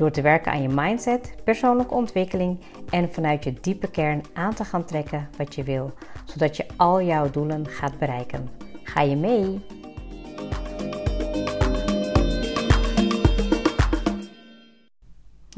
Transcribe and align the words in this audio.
Door 0.00 0.10
te 0.10 0.22
werken 0.22 0.52
aan 0.52 0.62
je 0.62 0.68
mindset, 0.68 1.34
persoonlijke 1.44 1.94
ontwikkeling 1.94 2.60
en 2.90 3.12
vanuit 3.12 3.44
je 3.44 3.52
diepe 3.60 3.90
kern 3.90 4.22
aan 4.32 4.54
te 4.54 4.64
gaan 4.64 4.84
trekken 4.84 5.28
wat 5.36 5.54
je 5.54 5.62
wil, 5.62 5.92
zodat 6.24 6.56
je 6.56 6.66
al 6.76 7.02
jouw 7.02 7.30
doelen 7.30 7.66
gaat 7.66 7.98
bereiken. 7.98 8.48
Ga 8.82 9.00
je 9.00 9.16
mee? 9.16 9.60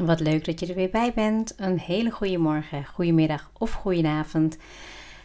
Wat 0.06 0.20
leuk 0.20 0.45
dat 0.45 0.60
je 0.60 0.66
er 0.66 0.74
weer 0.74 0.90
bij 0.90 1.12
bent. 1.15 1.54
Een 1.56 1.79
hele 1.79 2.10
goede 2.10 2.38
morgen, 2.38 2.84
goedemiddag 2.84 3.51
of 3.59 3.73
goedenavond. 3.73 4.56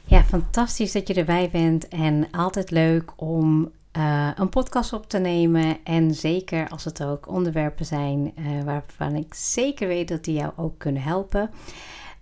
Ja, 0.04 0.23
fantastisch 0.23 0.91
dat 0.91 1.07
je 1.07 1.13
erbij 1.13 1.49
bent 1.52 1.88
en 1.88 2.27
altijd 2.31 2.71
leuk 2.71 3.12
om 3.15 3.71
uh, 3.97 4.29
een 4.35 4.49
podcast 4.49 4.93
op 4.93 5.09
te 5.09 5.17
nemen. 5.17 5.77
En 5.83 6.13
zeker 6.13 6.70
als 6.70 6.84
het 6.84 7.03
ook 7.03 7.27
onderwerpen 7.27 7.85
zijn 7.85 8.34
uh, 8.39 8.63
waarvan 8.63 9.15
ik 9.15 9.34
zeker 9.34 9.87
weet 9.87 10.07
dat 10.07 10.23
die 10.23 10.35
jou 10.35 10.51
ook 10.55 10.77
kunnen 10.77 11.01
helpen. 11.01 11.49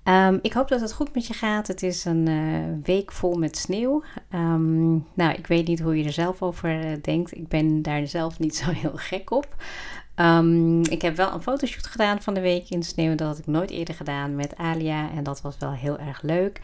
Um, 0.03 0.39
ik 0.41 0.53
hoop 0.53 0.67
dat 0.67 0.81
het 0.81 0.93
goed 0.93 1.13
met 1.13 1.27
je 1.27 1.33
gaat. 1.33 1.67
Het 1.67 1.83
is 1.83 2.05
een 2.05 2.29
uh, 2.29 2.63
week 2.83 3.11
vol 3.11 3.37
met 3.37 3.57
sneeuw. 3.57 4.03
Um, 4.33 5.05
nou, 5.13 5.33
ik 5.33 5.47
weet 5.47 5.67
niet 5.67 5.79
hoe 5.79 5.97
je 5.97 6.03
er 6.03 6.11
zelf 6.11 6.41
over 6.41 6.99
denkt. 7.01 7.37
Ik 7.37 7.47
ben 7.47 7.81
daar 7.81 8.07
zelf 8.07 8.39
niet 8.39 8.55
zo 8.55 8.71
heel 8.71 8.95
gek 8.95 9.31
op. 9.31 9.55
Um, 10.16 10.83
ik 10.83 11.02
heb 11.02 11.16
wel 11.16 11.33
een 11.33 11.41
fotoshoot 11.41 11.88
gedaan 11.88 12.21
van 12.21 12.33
de 12.33 12.39
week 12.39 12.69
in 12.69 12.83
sneeuw. 12.83 13.16
Dat 13.16 13.27
had 13.27 13.38
ik 13.38 13.47
nooit 13.47 13.69
eerder 13.69 13.95
gedaan 13.95 14.35
met 14.35 14.57
Alia. 14.57 15.11
En 15.11 15.23
dat 15.23 15.41
was 15.41 15.57
wel 15.57 15.72
heel 15.72 15.99
erg 15.99 16.22
leuk. 16.22 16.61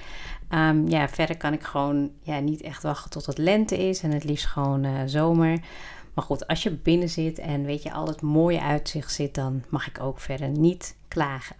Um, 0.49 0.87
ja, 0.87 1.09
verder 1.09 1.37
kan 1.37 1.53
ik 1.53 1.63
gewoon 1.63 2.11
ja, 2.21 2.39
niet 2.39 2.61
echt 2.61 2.83
wachten 2.83 3.09
tot 3.09 3.25
het 3.25 3.37
lente 3.37 3.87
is. 3.87 4.03
En 4.03 4.11
het 4.11 4.23
liefst 4.23 4.45
gewoon 4.45 4.83
uh, 4.83 4.99
zomer. 5.05 5.59
Maar 6.13 6.23
goed, 6.23 6.47
als 6.47 6.63
je 6.63 6.71
binnen 6.71 7.09
zit 7.09 7.39
en 7.39 7.65
weet 7.65 7.83
je 7.83 7.93
al 7.93 8.07
het 8.07 8.21
mooie 8.21 8.61
uitzicht 8.61 9.13
zit, 9.13 9.35
dan 9.35 9.63
mag 9.69 9.87
ik 9.87 10.01
ook 10.01 10.19
verder 10.19 10.49
niet 10.49 10.95
klagen. 11.07 11.55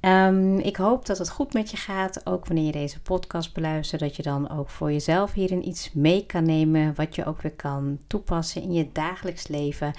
Um, 0.00 0.58
ik 0.58 0.76
hoop 0.76 1.06
dat 1.06 1.18
het 1.18 1.30
goed 1.30 1.52
met 1.52 1.70
je 1.70 1.76
gaat, 1.76 2.26
ook 2.26 2.46
wanneer 2.46 2.64
je 2.64 2.72
deze 2.72 3.00
podcast 3.00 3.54
beluistert, 3.54 4.00
dat 4.00 4.16
je 4.16 4.22
dan 4.22 4.50
ook 4.50 4.70
voor 4.70 4.92
jezelf 4.92 5.32
hierin 5.32 5.68
iets 5.68 5.92
mee 5.92 6.26
kan 6.26 6.44
nemen, 6.44 6.94
wat 6.94 7.14
je 7.14 7.24
ook 7.24 7.42
weer 7.42 7.52
kan 7.52 7.98
toepassen 8.06 8.62
in 8.62 8.72
je 8.72 8.88
dagelijks 8.92 9.48
leven. 9.48 9.92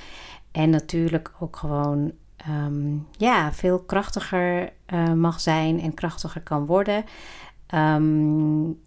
En 0.55 0.69
natuurlijk 0.69 1.31
ook 1.39 1.55
gewoon 1.55 2.11
um, 2.49 3.07
ja, 3.11 3.53
veel 3.53 3.79
krachtiger 3.79 4.71
uh, 4.93 5.13
mag 5.13 5.39
zijn 5.39 5.81
en 5.81 5.93
krachtiger 5.93 6.41
kan 6.41 6.65
worden. 6.65 7.03
Um, 7.73 8.83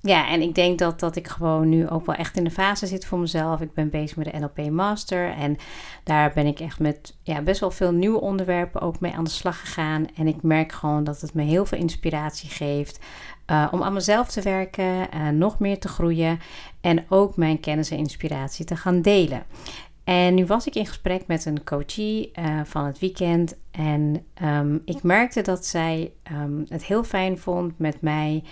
ja, 0.00 0.28
en 0.28 0.40
ik 0.40 0.54
denk 0.54 0.78
dat, 0.78 1.00
dat 1.00 1.16
ik 1.16 1.28
gewoon 1.28 1.68
nu 1.68 1.88
ook 1.88 2.06
wel 2.06 2.14
echt 2.14 2.36
in 2.36 2.44
de 2.44 2.50
fase 2.50 2.86
zit 2.86 3.06
voor 3.06 3.18
mezelf. 3.18 3.60
Ik 3.60 3.74
ben 3.74 3.90
bezig 3.90 4.16
met 4.16 4.32
de 4.32 4.38
NLP 4.38 4.70
Master. 4.70 5.30
En 5.30 5.56
daar 6.04 6.32
ben 6.34 6.46
ik 6.46 6.60
echt 6.60 6.78
met 6.78 7.16
ja, 7.22 7.42
best 7.42 7.60
wel 7.60 7.70
veel 7.70 7.92
nieuwe 7.92 8.20
onderwerpen 8.20 8.80
ook 8.80 9.00
mee 9.00 9.12
aan 9.12 9.24
de 9.24 9.30
slag 9.30 9.60
gegaan. 9.60 10.06
En 10.16 10.26
ik 10.26 10.42
merk 10.42 10.72
gewoon 10.72 11.04
dat 11.04 11.20
het 11.20 11.34
me 11.34 11.42
heel 11.42 11.66
veel 11.66 11.78
inspiratie 11.78 12.50
geeft. 12.50 12.98
Uh, 13.50 13.68
om 13.70 13.82
aan 13.82 13.92
mezelf 13.92 14.28
te 14.28 14.42
werken, 14.42 15.06
uh, 15.14 15.28
nog 15.28 15.58
meer 15.58 15.78
te 15.78 15.88
groeien. 15.88 16.40
En 16.80 17.04
ook 17.08 17.36
mijn 17.36 17.60
kennis 17.60 17.90
en 17.90 17.98
inspiratie 17.98 18.64
te 18.64 18.76
gaan 18.76 19.02
delen. 19.02 19.42
En 20.04 20.34
nu 20.34 20.46
was 20.46 20.66
ik 20.66 20.74
in 20.74 20.86
gesprek 20.86 21.26
met 21.26 21.44
een 21.44 21.64
coachie 21.64 22.30
uh, 22.38 22.60
van 22.64 22.84
het 22.84 22.98
weekend. 22.98 23.56
En 23.70 24.26
um, 24.42 24.82
ik 24.84 25.02
merkte 25.02 25.42
dat 25.42 25.66
zij 25.66 26.12
um, 26.32 26.64
het 26.68 26.84
heel 26.84 27.04
fijn 27.04 27.38
vond 27.38 27.78
met 27.78 28.00
mij 28.00 28.42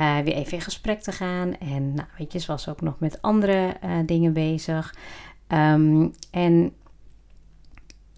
uh, 0.00 0.18
weer 0.18 0.34
even 0.34 0.52
in 0.52 0.60
gesprek 0.60 1.00
te 1.00 1.12
gaan. 1.12 1.58
En 1.58 1.94
nou, 1.94 2.08
weet 2.18 2.32
je, 2.32 2.38
ze 2.38 2.46
was 2.46 2.68
ook 2.68 2.80
nog 2.80 2.98
met 2.98 3.22
andere 3.22 3.76
uh, 3.84 3.90
dingen 4.06 4.32
bezig. 4.32 4.94
Um, 5.48 6.12
en 6.30 6.72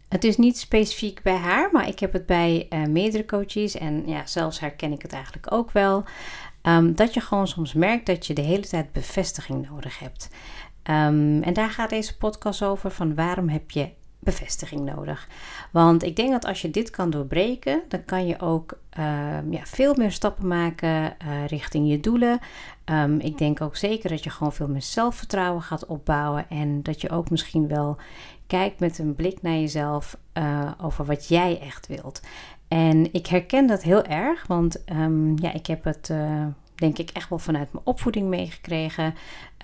het 0.09 0.25
is 0.25 0.37
niet 0.37 0.59
specifiek 0.59 1.23
bij 1.23 1.37
haar, 1.37 1.69
maar 1.73 1.89
ik 1.89 1.99
heb 1.99 2.13
het 2.13 2.27
bij 2.27 2.69
meerdere 2.89 3.25
coaches. 3.25 3.75
En 3.75 4.03
ja, 4.07 4.27
zelfs 4.27 4.61
herken 4.61 4.93
ik 4.93 5.03
het 5.03 5.13
eigenlijk 5.13 5.53
ook 5.53 5.71
wel. 5.71 6.05
dat 6.95 7.15
je 7.15 7.21
gewoon 7.21 7.49
soms 7.49 7.73
merkt 7.73 8.07
dat 8.07 8.27
je 8.27 8.35
de 8.35 8.43
hele 8.43 8.67
tijd 8.67 8.93
bevestiging 8.93 9.69
nodig 9.71 9.99
hebt. 9.99 10.29
Um, 10.91 11.43
en 11.43 11.53
daar 11.53 11.71
gaat 11.71 11.91
deze 11.91 12.17
podcast 12.17 12.63
over 12.63 12.91
van 12.91 13.15
waarom 13.15 13.49
heb 13.49 13.71
je 13.71 13.89
bevestiging 14.19 14.81
nodig. 14.81 15.29
Want 15.71 16.03
ik 16.03 16.17
denk 16.17 16.31
dat 16.31 16.45
als 16.45 16.63
je 16.63 16.71
dit 16.71 16.91
kan 16.91 17.11
doorbreken, 17.11 17.83
dan 17.89 18.05
kan 18.05 18.27
je 18.27 18.41
ook 18.41 18.79
uh, 18.99 19.05
ja, 19.51 19.65
veel 19.65 19.95
meer 19.95 20.13
stappen 20.13 20.47
maken 20.47 20.89
uh, 20.89 21.47
richting 21.47 21.91
je 21.91 22.01
doelen. 22.01 22.39
Um, 22.85 23.21
ik 23.21 23.39
denk 23.39 23.61
ook 23.61 23.77
zeker 23.77 24.11
dat 24.11 24.25
je 24.25 24.31
gewoon 24.31 24.53
veel 24.53 24.69
meer 24.69 24.83
zelfvertrouwen 24.83 25.63
gaat 25.63 25.87
opbouwen 25.87 26.51
en 26.51 26.83
dat 26.83 27.01
je 27.01 27.11
ook 27.11 27.31
misschien 27.31 27.69
wel 27.69 27.97
kijkt 28.47 28.81
met 28.81 28.99
een 28.99 29.15
blik 29.15 29.43
naar 29.43 29.57
jezelf 29.57 30.17
uh, 30.35 30.71
over 30.83 31.05
wat 31.05 31.29
jij 31.29 31.61
echt 31.61 31.87
wilt. 31.87 32.21
En 32.69 33.13
ik 33.13 33.27
herken 33.27 33.67
dat 33.67 33.83
heel 33.83 34.05
erg, 34.05 34.47
want 34.47 34.85
um, 34.93 35.39
ja, 35.39 35.53
ik 35.53 35.67
heb 35.67 35.85
het 35.85 36.13
denk 36.77 36.99
ik 36.99 37.11
echt 37.11 37.29
wel 37.29 37.39
vanuit 37.39 37.73
mijn 37.73 37.85
opvoeding 37.87 38.29
meegekregen. 38.29 39.15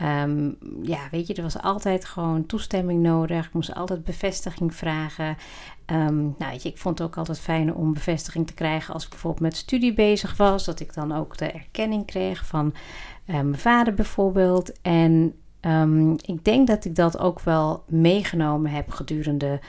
Um, 0.03 0.56
ja, 0.83 0.99
weet 1.11 1.27
je, 1.27 1.34
er 1.34 1.43
was 1.43 1.62
altijd 1.62 2.05
gewoon 2.05 2.47
toestemming 2.47 3.03
nodig. 3.03 3.47
Ik 3.47 3.53
moest 3.53 3.75
altijd 3.75 4.05
bevestiging 4.05 4.75
vragen. 4.75 5.37
Um, 5.87 6.34
nou, 6.39 6.51
weet 6.51 6.62
je, 6.62 6.69
ik 6.69 6.78
vond 6.78 6.99
het 6.99 7.09
ook 7.09 7.17
altijd 7.17 7.41
fijn 7.41 7.75
om 7.75 7.93
bevestiging 7.93 8.47
te 8.47 8.55
krijgen 8.55 8.95
als 8.95 9.05
ik 9.05 9.11
bijvoorbeeld 9.11 9.43
met 9.43 9.56
studie 9.56 9.95
bezig 9.95 10.37
was. 10.37 10.65
Dat 10.65 10.81
ik 10.81 10.95
dan 10.95 11.12
ook 11.12 11.37
de 11.39 11.51
erkenning 11.51 12.06
kreeg 12.06 12.47
van 12.47 12.75
uh, 13.27 13.34
mijn 13.34 13.59
vader 13.59 13.95
bijvoorbeeld. 13.95 14.81
En 14.83 15.34
um, 15.61 16.12
ik 16.12 16.45
denk 16.45 16.67
dat 16.67 16.84
ik 16.84 16.97
dat 16.97 17.19
ook 17.19 17.41
wel 17.41 17.84
meegenomen 17.87 18.71
heb 18.71 18.91
gedurende 18.91 19.61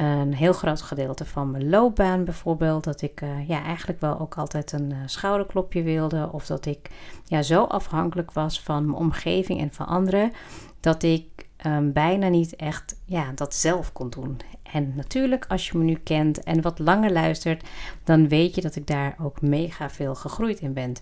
een 0.00 0.34
heel 0.34 0.52
groot 0.52 0.82
gedeelte 0.82 1.24
van 1.24 1.50
mijn 1.50 1.68
loopbaan 1.68 2.24
bijvoorbeeld. 2.24 2.84
Dat 2.84 3.02
ik 3.02 3.20
uh, 3.20 3.48
ja, 3.48 3.62
eigenlijk 3.62 4.00
wel 4.00 4.20
ook 4.20 4.34
altijd 4.34 4.72
een 4.72 4.90
uh, 4.90 4.96
schouderklopje 5.06 5.82
wilde. 5.82 6.28
Of 6.32 6.46
dat 6.46 6.66
ik 6.66 6.90
ja, 7.24 7.42
zo 7.42 7.64
afhankelijk 7.64 8.32
was 8.32 8.62
van 8.62 8.84
mijn 8.84 8.98
omgeving 8.98 9.60
en 9.60 9.72
van 9.72 9.86
anderen. 9.86 10.32
Dat 10.80 11.02
ik 11.02 11.48
um, 11.66 11.92
bijna 11.92 12.28
niet 12.28 12.56
echt 12.56 13.00
ja, 13.04 13.32
dat 13.34 13.54
zelf 13.54 13.92
kon 13.92 14.10
doen. 14.10 14.40
En 14.72 14.92
natuurlijk, 14.96 15.46
als 15.48 15.68
je 15.68 15.78
me 15.78 15.84
nu 15.84 15.94
kent 15.94 16.42
en 16.42 16.62
wat 16.62 16.78
langer 16.78 17.12
luistert, 17.12 17.64
dan 18.04 18.28
weet 18.28 18.54
je 18.54 18.60
dat 18.60 18.76
ik 18.76 18.86
daar 18.86 19.16
ook 19.22 19.40
mega 19.40 19.90
veel 19.90 20.14
gegroeid 20.14 20.60
in 20.60 20.72
ben. 20.72 20.92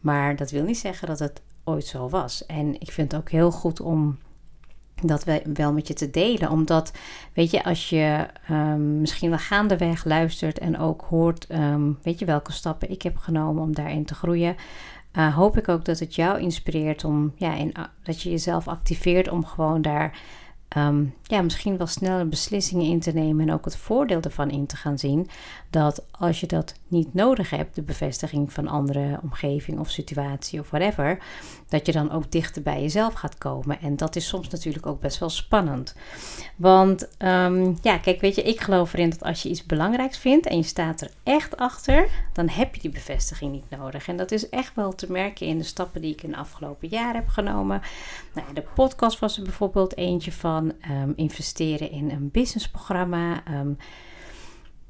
Maar 0.00 0.36
dat 0.36 0.50
wil 0.50 0.64
niet 0.64 0.78
zeggen 0.78 1.08
dat 1.08 1.18
het 1.18 1.42
ooit 1.64 1.86
zo 1.86 2.08
was. 2.08 2.46
En 2.46 2.80
ik 2.80 2.90
vind 2.90 3.12
het 3.12 3.20
ook 3.20 3.30
heel 3.30 3.50
goed 3.50 3.80
om 3.80 4.18
dat 5.02 5.24
wel 5.52 5.72
met 5.72 5.88
je 5.88 5.94
te 5.94 6.10
delen. 6.10 6.50
Omdat, 6.50 6.92
weet 7.32 7.50
je, 7.50 7.64
als 7.64 7.88
je 7.88 8.26
um, 8.50 9.00
misschien 9.00 9.30
wel 9.30 9.38
gaandeweg 9.38 10.04
luistert 10.04 10.58
en 10.58 10.78
ook 10.78 11.04
hoort, 11.08 11.46
um, 11.50 11.98
weet 12.02 12.18
je, 12.18 12.24
welke 12.24 12.52
stappen 12.52 12.90
ik 12.90 13.02
heb 13.02 13.16
genomen 13.16 13.62
om 13.62 13.74
daarin 13.74 14.04
te 14.04 14.14
groeien. 14.14 14.56
Uh, 15.12 15.34
hoop 15.34 15.56
ik 15.56 15.68
ook 15.68 15.84
dat 15.84 15.98
het 15.98 16.14
jou 16.14 16.40
inspireert 16.40 17.04
om, 17.04 17.32
ja, 17.36 17.54
in, 17.54 17.74
dat 18.02 18.22
je 18.22 18.30
jezelf 18.30 18.68
activeert 18.68 19.28
om 19.28 19.44
gewoon 19.44 19.82
daar 19.82 20.18
um, 20.76 21.14
ja, 21.28 21.42
misschien 21.42 21.76
wel 21.76 21.86
snelle 21.86 22.24
beslissingen 22.24 22.86
in 22.86 23.00
te 23.00 23.12
nemen 23.12 23.48
en 23.48 23.54
ook 23.54 23.64
het 23.64 23.76
voordeel 23.76 24.20
ervan 24.20 24.50
in 24.50 24.66
te 24.66 24.76
gaan 24.76 24.98
zien. 24.98 25.28
Dat 25.70 26.04
als 26.10 26.40
je 26.40 26.46
dat 26.46 26.74
niet 26.86 27.14
nodig 27.14 27.50
hebt, 27.50 27.74
de 27.74 27.82
bevestiging 27.82 28.52
van 28.52 28.68
andere 28.68 29.18
omgeving 29.22 29.78
of 29.78 29.90
situatie 29.90 30.60
of 30.60 30.70
whatever, 30.70 31.18
dat 31.68 31.86
je 31.86 31.92
dan 31.92 32.10
ook 32.10 32.30
dichter 32.30 32.62
bij 32.62 32.80
jezelf 32.80 33.14
gaat 33.14 33.38
komen. 33.38 33.80
En 33.80 33.96
dat 33.96 34.16
is 34.16 34.28
soms 34.28 34.48
natuurlijk 34.48 34.86
ook 34.86 35.00
best 35.00 35.18
wel 35.18 35.30
spannend. 35.30 35.94
Want 36.56 37.08
um, 37.18 37.76
ja, 37.82 37.98
kijk, 37.98 38.20
weet 38.20 38.34
je, 38.34 38.42
ik 38.42 38.60
geloof 38.60 38.92
erin 38.92 39.10
dat 39.10 39.22
als 39.22 39.42
je 39.42 39.48
iets 39.48 39.66
belangrijks 39.66 40.18
vindt 40.18 40.46
en 40.46 40.56
je 40.56 40.62
staat 40.62 41.00
er 41.00 41.10
echt 41.22 41.56
achter, 41.56 42.08
dan 42.32 42.48
heb 42.48 42.74
je 42.74 42.80
die 42.80 42.90
bevestiging 42.90 43.52
niet 43.52 43.78
nodig. 43.78 44.08
En 44.08 44.16
dat 44.16 44.30
is 44.30 44.48
echt 44.48 44.74
wel 44.74 44.94
te 44.94 45.12
merken 45.12 45.46
in 45.46 45.58
de 45.58 45.64
stappen 45.64 46.00
die 46.00 46.12
ik 46.12 46.22
in 46.22 46.30
de 46.30 46.36
afgelopen 46.36 46.88
jaren 46.88 47.14
heb 47.14 47.28
genomen. 47.28 47.80
Nou, 48.34 48.46
de 48.54 48.64
podcast 48.74 49.18
was 49.18 49.36
er 49.36 49.42
bijvoorbeeld 49.42 49.96
eentje 49.96 50.32
van 50.32 50.72
um, 50.90 51.12
investeren 51.18 51.90
in 51.90 52.10
een 52.10 52.30
businessprogramma. 52.30 53.42
Um, 53.60 53.76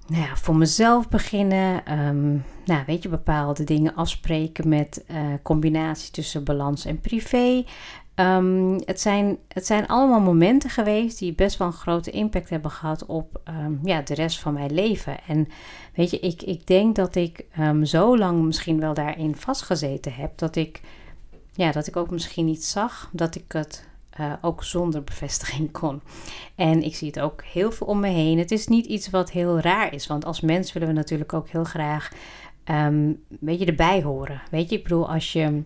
nou 0.08 0.22
ja, 0.22 0.36
voor 0.36 0.56
mezelf 0.56 1.08
beginnen. 1.08 1.98
Um, 2.06 2.44
nou, 2.64 2.82
weet 2.86 3.02
je, 3.02 3.08
bepaalde 3.08 3.64
dingen 3.64 3.94
afspreken 3.94 4.68
met 4.68 5.04
uh, 5.10 5.16
combinatie 5.42 6.10
tussen 6.10 6.44
balans 6.44 6.84
en 6.84 7.00
privé. 7.00 7.64
ehm, 8.14 8.78
het, 8.84 9.00
zijn, 9.00 9.38
het 9.48 9.66
zijn 9.66 9.86
allemaal 9.86 10.20
momenten 10.20 10.70
geweest 10.70 11.18
die 11.18 11.34
best 11.34 11.56
wel 11.56 11.66
een 11.66 11.72
grote 11.72 12.10
impact 12.10 12.50
hebben 12.50 12.70
gehad 12.70 13.06
op 13.06 13.40
ehm, 13.44 13.72
ja, 13.82 14.02
de 14.02 14.14
rest 14.14 14.38
van 14.38 14.52
mijn 14.52 14.74
leven. 14.74 15.16
En 15.26 15.48
weet 15.94 16.10
je, 16.10 16.18
ik, 16.18 16.42
ik 16.42 16.66
denk 16.66 16.96
dat 16.96 17.14
ik 17.14 17.44
zo 17.82 18.18
lang 18.18 18.42
misschien 18.42 18.80
wel 18.80 18.94
daarin 18.94 19.36
vastgezeten 19.36 20.14
heb 20.14 20.38
dat 20.38 20.56
ik, 20.56 20.80
ja, 21.52 21.72
dat 21.72 21.86
ik 21.86 21.96
ook 21.96 22.10
misschien 22.10 22.44
niet 22.44 22.64
zag 22.64 23.10
dat 23.12 23.34
ik 23.34 23.52
het 23.52 23.87
uh, 24.20 24.32
ook 24.40 24.64
zonder 24.64 25.04
bevestiging 25.04 25.72
kon. 25.80 26.02
En 26.54 26.82
ik 26.82 26.96
zie 26.96 27.08
het 27.08 27.20
ook 27.20 27.44
heel 27.44 27.72
veel 27.72 27.86
om 27.86 28.00
me 28.00 28.08
heen. 28.08 28.38
Het 28.38 28.50
is 28.50 28.66
niet 28.66 28.86
iets 28.86 29.10
wat 29.10 29.30
heel 29.30 29.60
raar 29.60 29.94
is, 29.94 30.06
want 30.06 30.24
als 30.24 30.40
mens 30.40 30.72
willen 30.72 30.88
we 30.88 30.94
natuurlijk 30.94 31.32
ook 31.32 31.48
heel 31.48 31.64
graag 31.64 32.12
weet 33.40 33.58
je, 33.58 33.64
erbij 33.64 34.02
horen. 34.02 34.42
Weet 34.50 34.70
je, 34.70 34.76
ik 34.76 34.82
bedoel, 34.82 35.10
als 35.10 35.32
je 35.32 35.62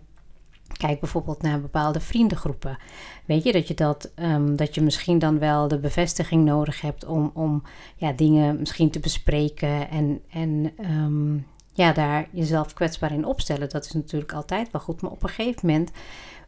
kijkt 0.77 0.99
bijvoorbeeld 0.99 1.41
naar 1.41 1.61
bepaalde 1.61 1.99
vriendengroepen, 1.99 2.77
weet 3.25 3.43
je 3.43 3.51
dat 3.51 3.67
je 3.67 3.73
dat, 3.73 4.11
um, 4.15 4.55
dat 4.55 4.75
je 4.75 4.81
misschien 4.81 5.19
dan 5.19 5.39
wel 5.39 5.67
de 5.67 5.79
bevestiging 5.79 6.45
nodig 6.45 6.81
hebt 6.81 7.05
om, 7.05 7.31
om 7.33 7.63
ja, 7.95 8.11
dingen 8.11 8.59
misschien 8.59 8.89
te 8.89 8.99
bespreken 8.99 9.89
en, 9.89 10.21
en 10.29 10.71
um, 10.89 11.45
ja, 11.73 11.93
daar 11.93 12.27
jezelf 12.31 12.73
kwetsbaar 12.73 13.11
in 13.11 13.25
opstellen. 13.25 13.69
Dat 13.69 13.85
is 13.85 13.91
natuurlijk 13.91 14.33
altijd 14.33 14.71
wel 14.71 14.81
goed, 14.81 15.01
maar 15.01 15.11
op 15.11 15.23
een 15.23 15.29
gegeven 15.29 15.67
moment 15.67 15.91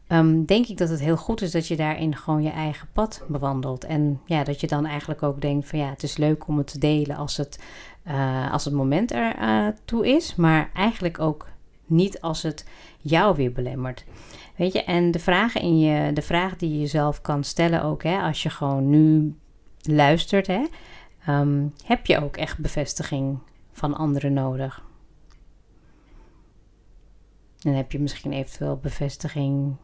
um, 0.08 0.46
denk 0.46 0.68
ik 0.68 0.78
dat 0.78 0.90
het 0.90 1.00
heel 1.00 1.18
goed 1.18 1.42
is 1.42 1.52
dat 1.52 1.68
je 1.68 1.76
daarin 1.76 2.16
gewoon 2.16 2.44
je 2.44 2.50
eigen 2.50 2.88
pad 2.94 3.24
bewandelt. 3.28 3.84
En 3.84 4.22
ja, 4.26 4.44
dat 4.44 4.62
je 4.62 4.68
dan 4.68 4.86
eigenlijk 4.86 5.24
ook 5.24 5.42
denkt 5.42 5.68
van 5.68 5.80
ja, 5.80 5.90
het 5.90 6.04
is 6.04 6.18
leuk 6.18 6.48
om 6.48 6.58
het 6.58 6.68
te 6.68 6.80
delen 6.80 7.16
als 7.16 7.38
het, 7.38 7.60
uh, 8.08 8.52
als 8.52 8.66
het 8.66 8.74
moment 8.74 9.12
er 9.12 9.40
uh, 9.42 9.68
toe 9.86 10.08
is. 10.08 10.36
Maar 10.36 10.70
eigenlijk 10.74 11.20
ook 11.20 11.48
niet 11.86 12.22
als 12.22 12.44
het 12.44 12.66
jou 12.98 13.36
weer 13.36 13.52
belemmert. 13.52 14.06
Weet 14.56 14.74
je, 14.74 14.84
en 14.84 15.12
de 15.12 15.20
vragen 15.20 15.62
in 15.62 15.80
je, 15.80 16.14
de 16.14 16.22
vraag 16.22 16.56
die 16.56 16.72
je 16.72 16.80
jezelf 16.80 17.22
kan 17.22 17.44
stellen 17.44 17.84
ook, 17.84 18.04
hè, 18.04 18.22
als 18.22 18.44
je 18.44 18.50
gewoon 18.50 18.90
nu 18.90 19.36
luistert, 19.82 20.48
hè, 20.48 20.66
um, 21.30 21.74
heb 21.84 22.06
je 22.06 22.24
ook 22.24 22.38
echt 22.38 22.58
bevestiging 22.58 23.40
van 23.72 23.96
anderen 23.96 24.34
nodig? 24.34 24.84
Dan 27.60 27.74
heb 27.74 27.92
je 27.92 28.00
misschien 28.00 28.34
eventueel 28.34 28.78
bevestiging 28.78 29.76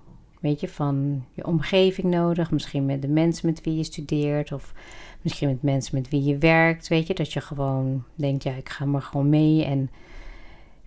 weet 0.42 0.60
je, 0.60 0.68
van 0.68 1.26
je 1.34 1.46
omgeving 1.46 2.08
nodig. 2.08 2.52
Misschien 2.52 2.86
met 2.86 3.02
de 3.02 3.08
mensen 3.08 3.46
met 3.46 3.62
wie 3.64 3.76
je 3.76 3.84
studeert. 3.84 4.52
Of 4.52 4.74
misschien 5.22 5.48
met 5.48 5.62
mensen 5.62 5.96
met 5.96 6.10
wie 6.10 6.24
je 6.24 6.38
werkt. 6.38 6.88
Weet 6.88 7.08
je, 7.08 7.14
dat 7.14 7.34
je 7.34 7.42
gewoon 7.42 8.04
denkt, 8.16 8.44
ja, 8.44 8.54
ik 8.54 8.70
ga 8.70 8.86
maar 8.86 9.02
gewoon 9.02 9.30
mee. 9.30 9.66
En 9.66 9.90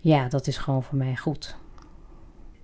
ja, 0.00 0.28
dat 0.28 0.46
is 0.46 0.56
gewoon 0.56 0.82
voor 0.82 0.98
mij 0.98 1.16
goed. 1.16 1.56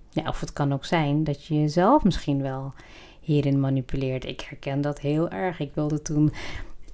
Ja, 0.09 0.27
of 0.27 0.39
het 0.39 0.53
kan 0.53 0.73
ook 0.73 0.85
zijn 0.85 1.23
dat 1.23 1.45
je 1.45 1.59
jezelf 1.59 2.03
misschien 2.03 2.41
wel 2.41 2.73
hierin 3.19 3.59
manipuleert. 3.59 4.25
Ik 4.25 4.41
herken 4.41 4.81
dat 4.81 4.99
heel 4.99 5.29
erg. 5.29 5.59
Ik 5.59 5.71
wilde 5.73 6.01
toen 6.01 6.31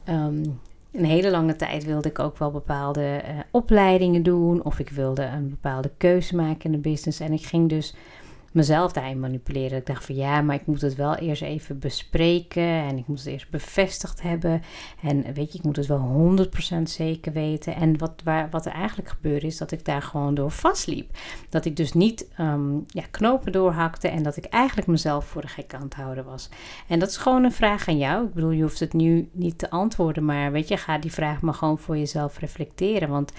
um, 0.09 0.59
een 0.91 1.05
hele 1.05 1.31
lange 1.31 1.55
tijd 1.55 1.85
wilde 1.85 2.09
ik 2.09 2.19
ook 2.19 2.38
wel 2.38 2.51
bepaalde 2.51 3.21
uh, 3.23 3.39
opleidingen 3.51 4.23
doen. 4.23 4.63
Of 4.63 4.79
ik 4.79 4.89
wilde 4.89 5.23
een 5.23 5.50
bepaalde 5.50 5.91
keuze 5.97 6.35
maken 6.35 6.63
in 6.63 6.71
de 6.71 6.89
business. 6.89 7.19
En 7.19 7.33
ik 7.33 7.45
ging 7.45 7.69
dus 7.69 7.95
mezelf 8.57 8.92
daarin 8.92 9.19
manipuleren. 9.19 9.77
Ik 9.77 9.86
dacht 9.86 10.06
van 10.06 10.15
ja, 10.15 10.42
maar 10.42 10.56
ik 10.56 10.65
moet 10.65 10.81
het 10.81 10.95
wel 10.95 11.15
eerst 11.15 11.42
even 11.42 11.80
bespreken 11.80 12.63
en 12.63 12.98
ik 12.98 13.07
moet 13.07 13.18
het 13.18 13.27
eerst 13.27 13.50
bevestigd 13.50 14.21
hebben. 14.21 14.62
En 15.01 15.33
weet 15.33 15.51
je, 15.51 15.57
ik 15.57 15.63
moet 15.63 15.75
het 15.75 15.88
wel 15.88 16.36
100% 16.80 16.81
zeker 16.83 17.33
weten. 17.33 17.75
En 17.75 17.98
wat, 17.98 18.21
waar, 18.24 18.50
wat 18.50 18.65
er 18.65 18.71
eigenlijk 18.71 19.09
gebeurde 19.09 19.45
is 19.45 19.57
dat 19.57 19.71
ik 19.71 19.86
daar 19.86 20.01
gewoon 20.01 20.36
door 20.36 20.51
vastliep. 20.51 21.18
Dat 21.50 21.65
ik 21.65 21.75
dus 21.75 21.94
niet 21.94 22.27
um, 22.39 22.86
ja, 22.88 23.04
knopen 23.12 23.51
doorhakte 23.51 24.07
en 24.07 24.24
dat 24.24 24.38
ik 24.38 24.45
eigenlijk 24.45 24.88
mezelf 24.88 25.25
voor 25.25 25.42
de 25.42 25.48
gek 25.48 25.74
aan 25.74 25.81
het 25.81 25.95
houden 25.95 26.25
was. 26.25 26.50
En 26.88 27.00
dat 27.00 27.10
is 27.10 27.18
gewoon 27.18 27.44
een 27.44 27.51
vraag 27.51 27.88
aan 27.88 27.98
jou. 27.98 28.25
Ik 28.25 28.33
bedoel, 28.33 28.51
je 28.51 28.62
hoeft 28.62 28.80
het 28.80 28.94
nu 28.94 29.30
niet 29.31 29.57
te 29.57 29.69
antwoorden, 29.69 30.25
maar 30.25 30.51
weet 30.51 30.68
je, 30.68 30.77
ga 30.77 30.98
die 30.98 31.12
vraag 31.12 31.42
maar 31.42 31.53
gewoon 31.53 31.77
voor 31.77 31.98
jezelf 31.98 32.39
reflecteren. 32.39 33.10
Want 33.10 33.31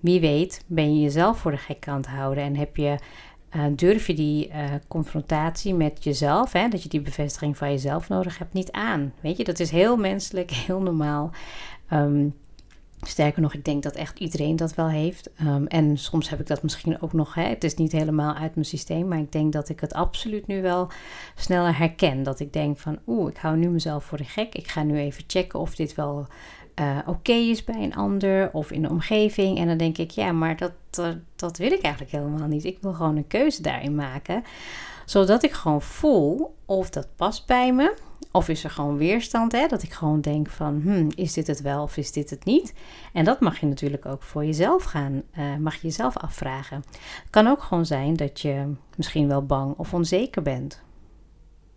wie 0.00 0.20
weet 0.20 0.64
ben 0.66 0.94
je 0.94 1.00
jezelf 1.00 1.38
voor 1.38 1.50
de 1.50 1.56
gek 1.56 1.88
aan 1.88 1.96
het 1.96 2.06
houden 2.06 2.44
en 2.44 2.56
heb 2.56 2.76
je 2.76 2.98
uh, 3.56 3.64
durf 3.76 4.06
je 4.06 4.14
die 4.14 4.48
uh, 4.48 4.54
confrontatie 4.88 5.74
met 5.74 6.04
jezelf, 6.04 6.52
hè, 6.52 6.68
dat 6.68 6.82
je 6.82 6.88
die 6.88 7.00
bevestiging 7.00 7.56
van 7.56 7.70
jezelf 7.70 8.08
nodig 8.08 8.38
hebt, 8.38 8.52
niet 8.52 8.72
aan. 8.72 9.12
Weet 9.20 9.36
je, 9.36 9.44
dat 9.44 9.60
is 9.60 9.70
heel 9.70 9.96
menselijk, 9.96 10.50
heel 10.66 10.80
normaal. 10.80 11.30
Um, 11.92 12.34
sterker 13.00 13.42
nog, 13.42 13.54
ik 13.54 13.64
denk 13.64 13.82
dat 13.82 13.94
echt 13.94 14.18
iedereen 14.18 14.56
dat 14.56 14.74
wel 14.74 14.88
heeft. 14.88 15.30
Um, 15.42 15.66
en 15.66 15.98
soms 15.98 16.28
heb 16.28 16.40
ik 16.40 16.46
dat 16.46 16.62
misschien 16.62 17.02
ook 17.02 17.12
nog. 17.12 17.34
Hè, 17.34 17.42
het 17.42 17.64
is 17.64 17.74
niet 17.74 17.92
helemaal 17.92 18.34
uit 18.34 18.54
mijn 18.54 18.66
systeem, 18.66 19.08
maar 19.08 19.18
ik 19.18 19.32
denk 19.32 19.52
dat 19.52 19.68
ik 19.68 19.80
het 19.80 19.92
absoluut 19.92 20.46
nu 20.46 20.62
wel 20.62 20.88
sneller 21.34 21.78
herken. 21.78 22.22
Dat 22.22 22.40
ik 22.40 22.52
denk 22.52 22.78
van, 22.78 22.98
oeh, 23.06 23.30
ik 23.30 23.36
hou 23.36 23.56
nu 23.56 23.68
mezelf 23.68 24.04
voor 24.04 24.18
de 24.18 24.24
gek. 24.24 24.54
Ik 24.54 24.68
ga 24.68 24.82
nu 24.82 24.98
even 24.98 25.24
checken 25.26 25.60
of 25.60 25.74
dit 25.74 25.94
wel 25.94 26.26
uh, 26.80 26.98
oké 27.06 27.32
is 27.32 27.64
bij 27.64 27.82
een 27.82 27.94
ander 27.94 28.50
of 28.52 28.70
in 28.70 28.82
de 28.82 28.88
omgeving. 28.88 29.58
En 29.58 29.66
dan 29.66 29.76
denk 29.76 29.98
ik, 29.98 30.10
ja, 30.10 30.32
maar 30.32 30.56
dat, 30.56 30.72
dat, 31.36 31.56
wil 31.56 31.72
ik 31.72 31.82
eigenlijk 31.82 32.12
helemaal 32.12 32.48
niet. 32.48 32.64
Ik 32.64 32.78
wil 32.80 32.92
gewoon 32.92 33.16
een 33.16 33.26
keuze 33.26 33.62
daarin 33.62 33.94
maken. 33.94 34.44
Zodat 35.04 35.42
ik 35.42 35.52
gewoon 35.52 35.82
voel 35.82 36.54
of 36.64 36.90
dat 36.90 37.08
past 37.16 37.46
bij 37.46 37.72
me. 37.72 37.94
Of 38.30 38.48
is 38.48 38.64
er 38.64 38.70
gewoon 38.70 38.96
weerstand, 38.96 39.52
hè? 39.52 39.66
dat 39.66 39.82
ik 39.82 39.92
gewoon 39.92 40.20
denk 40.20 40.48
van, 40.48 40.80
hmm, 40.82 41.08
is 41.14 41.32
dit 41.32 41.46
het 41.46 41.60
wel 41.60 41.82
of 41.82 41.96
is 41.96 42.12
dit 42.12 42.30
het 42.30 42.44
niet? 42.44 42.74
En 43.12 43.24
dat 43.24 43.40
mag 43.40 43.58
je 43.58 43.66
natuurlijk 43.66 44.06
ook 44.06 44.22
voor 44.22 44.44
jezelf 44.44 44.82
gaan, 44.82 45.22
uh, 45.38 45.56
mag 45.56 45.74
je 45.74 45.86
jezelf 45.86 46.16
afvragen. 46.16 46.84
Het 46.96 47.30
kan 47.30 47.46
ook 47.46 47.62
gewoon 47.62 47.86
zijn 47.86 48.16
dat 48.16 48.40
je 48.40 48.72
misschien 48.96 49.28
wel 49.28 49.46
bang 49.46 49.74
of 49.76 49.94
onzeker 49.94 50.42
bent. 50.42 50.80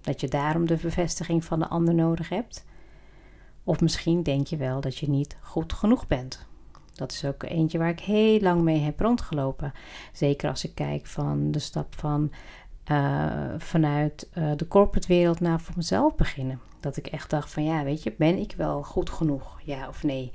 Dat 0.02 0.22
je 0.22 0.28
daarom 0.28 0.68
de 0.68 0.78
bevestiging 0.81 1.45
van 1.45 1.60
de 1.60 1.68
ander 1.68 1.94
nodig 1.94 2.30
hebt. 2.30 2.66
Of 3.69 3.81
misschien 3.81 4.24
denk 4.24 4.48
je 4.48 4.57
wel 4.57 4.81
dat 4.81 4.98
je 4.98 5.10
niet 5.10 5.38
goed 5.42 5.74
genoeg 5.74 6.07
bent. 6.07 6.48
Dat 6.94 7.12
is 7.12 7.25
ook 7.25 7.44
eentje 7.44 7.77
waar 7.77 7.89
ik 7.89 8.00
heel 8.00 8.39
lang 8.39 8.62
mee 8.62 8.80
heb 8.80 9.00
rondgelopen. 9.00 9.74
Zeker 10.13 10.50
als 10.50 10.63
ik 10.63 10.75
kijk 10.75 11.06
van 11.06 11.51
de 11.51 11.60
stap 11.60 11.95
van 11.95 12.31
uh, 12.92 13.31
vanuit 13.57 14.30
uh, 14.38 14.51
de 14.56 14.68
corporate 14.68 15.07
wereld 15.07 15.39
naar 15.39 15.62
voor 15.62 15.74
mezelf 15.77 16.16
beginnen. 16.16 16.60
Dat 16.80 16.98
ik 16.98 17.07
echt 17.07 17.30
dacht 17.30 17.51
van 17.51 17.63
ja, 17.63 17.83
weet 17.83 18.04
je, 18.04 18.13
ben 18.18 18.38
ik 18.38 18.54
wel 18.57 18.83
goed 18.83 19.10
genoeg? 19.10 19.60
Ja 19.63 19.88
of 19.88 20.04
nee? 20.04 20.31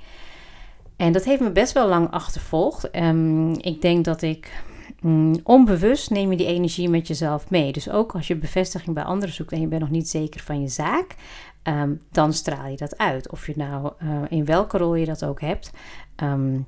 En 0.95 1.11
dat 1.11 1.23
heeft 1.23 1.41
me 1.41 1.51
best 1.51 1.73
wel 1.73 1.87
lang 1.87 2.11
achtervolgd. 2.11 2.95
Um, 2.95 3.53
ik 3.53 3.81
denk 3.81 4.05
dat 4.05 4.21
ik 4.21 4.63
mm, 5.01 5.35
onbewust 5.43 6.09
neem 6.09 6.31
je 6.31 6.37
die 6.37 6.47
energie 6.47 6.89
met 6.89 7.07
jezelf 7.07 7.49
mee. 7.49 7.71
Dus 7.71 7.89
ook 7.89 8.13
als 8.13 8.27
je 8.27 8.35
bevestiging 8.35 8.95
bij 8.95 9.03
anderen 9.03 9.35
zoekt 9.35 9.51
en 9.51 9.61
je 9.61 9.67
bent 9.67 9.81
nog 9.81 9.89
niet 9.89 10.09
zeker 10.09 10.41
van 10.41 10.61
je 10.61 10.67
zaak, 10.67 11.15
um, 11.63 12.01
dan 12.11 12.33
straal 12.33 12.67
je 12.67 12.77
dat 12.77 12.97
uit. 12.97 13.31
Of 13.31 13.47
je 13.47 13.53
nou 13.55 13.91
uh, 14.03 14.21
in 14.29 14.45
welke 14.45 14.77
rol 14.77 14.95
je 14.95 15.05
dat 15.05 15.25
ook 15.25 15.41
hebt. 15.41 15.71
Um, 16.23 16.67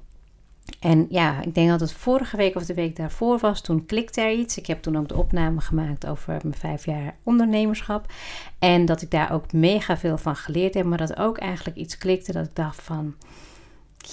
en 0.80 1.06
ja, 1.10 1.42
ik 1.42 1.56
denk 1.56 1.70
dat 1.70 1.80
het 1.80 1.92
vorige 1.92 2.38
week 2.38 2.56
of 2.56 2.66
de 2.66 2.74
week 2.74 2.96
daarvoor 2.96 3.38
was. 3.38 3.62
Toen 3.62 3.86
klikte 3.86 4.22
er 4.22 4.32
iets. 4.32 4.58
Ik 4.58 4.68
heb 4.68 4.82
toen 4.82 4.98
ook 4.98 5.08
de 5.08 5.18
opname 5.18 5.62
gemaakt 5.62 6.08
over 6.08 6.40
mijn 6.42 6.56
vijf 6.56 6.86
jaar 6.86 7.16
ondernemerschap. 7.24 8.06
En 8.60 8.86
dat 8.86 9.02
ik 9.02 9.12
daar 9.12 9.32
ook 9.32 9.54
mega 9.54 9.98
veel 9.98 10.18
van 10.18 10.36
geleerd 10.36 10.74
heb. 10.74 10.86
Maar 10.86 10.98
dat 10.98 11.18
ook 11.18 11.38
eigenlijk 11.38 11.78
iets 11.78 11.98
klikte 11.98 12.32
dat 12.32 12.46
ik 12.46 12.56
dacht 12.56 12.82
van 12.82 13.16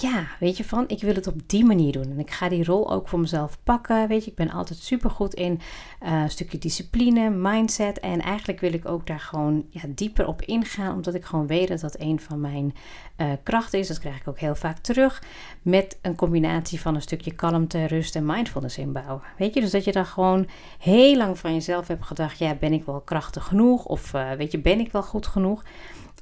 ja, 0.00 0.26
weet 0.40 0.56
je 0.56 0.64
van, 0.64 0.84
ik 0.86 1.00
wil 1.00 1.14
het 1.14 1.26
op 1.26 1.40
die 1.46 1.64
manier 1.64 1.92
doen. 1.92 2.10
En 2.10 2.18
ik 2.18 2.30
ga 2.30 2.48
die 2.48 2.64
rol 2.64 2.92
ook 2.92 3.08
voor 3.08 3.20
mezelf 3.20 3.58
pakken. 3.64 4.08
Weet 4.08 4.24
je, 4.24 4.30
ik 4.30 4.36
ben 4.36 4.50
altijd 4.50 4.78
super 4.78 5.10
goed 5.10 5.34
in 5.34 5.60
uh, 6.02 6.22
een 6.22 6.30
stukje 6.30 6.58
discipline, 6.58 7.30
mindset. 7.30 8.00
En 8.00 8.20
eigenlijk 8.20 8.60
wil 8.60 8.72
ik 8.72 8.88
ook 8.88 9.06
daar 9.06 9.20
gewoon 9.20 9.64
ja, 9.70 9.82
dieper 9.88 10.26
op 10.26 10.42
ingaan. 10.42 10.94
Omdat 10.94 11.14
ik 11.14 11.24
gewoon 11.24 11.46
weet 11.46 11.68
dat 11.68 11.80
dat 11.80 12.00
een 12.00 12.20
van 12.20 12.40
mijn 12.40 12.74
uh, 13.16 13.32
krachten 13.42 13.78
is. 13.78 13.88
Dat 13.88 13.98
krijg 13.98 14.16
ik 14.16 14.28
ook 14.28 14.38
heel 14.38 14.54
vaak 14.54 14.78
terug. 14.78 15.22
Met 15.62 15.98
een 16.02 16.16
combinatie 16.16 16.80
van 16.80 16.94
een 16.94 17.02
stukje 17.02 17.34
kalmte, 17.34 17.84
rust 17.84 18.16
en 18.16 18.26
mindfulness 18.26 18.78
inbouwen. 18.78 19.22
Weet 19.38 19.54
je, 19.54 19.60
dus 19.60 19.70
dat 19.70 19.84
je 19.84 19.92
dan 19.92 20.06
gewoon 20.06 20.48
heel 20.78 21.16
lang 21.16 21.38
van 21.38 21.52
jezelf 21.52 21.88
hebt 21.88 22.04
gedacht. 22.04 22.38
Ja, 22.38 22.54
ben 22.54 22.72
ik 22.72 22.84
wel 22.84 23.00
krachtig 23.00 23.44
genoeg? 23.44 23.84
Of 23.84 24.14
uh, 24.14 24.32
weet 24.32 24.52
je, 24.52 24.58
ben 24.58 24.80
ik 24.80 24.92
wel 24.92 25.02
goed 25.02 25.26
genoeg? 25.26 25.62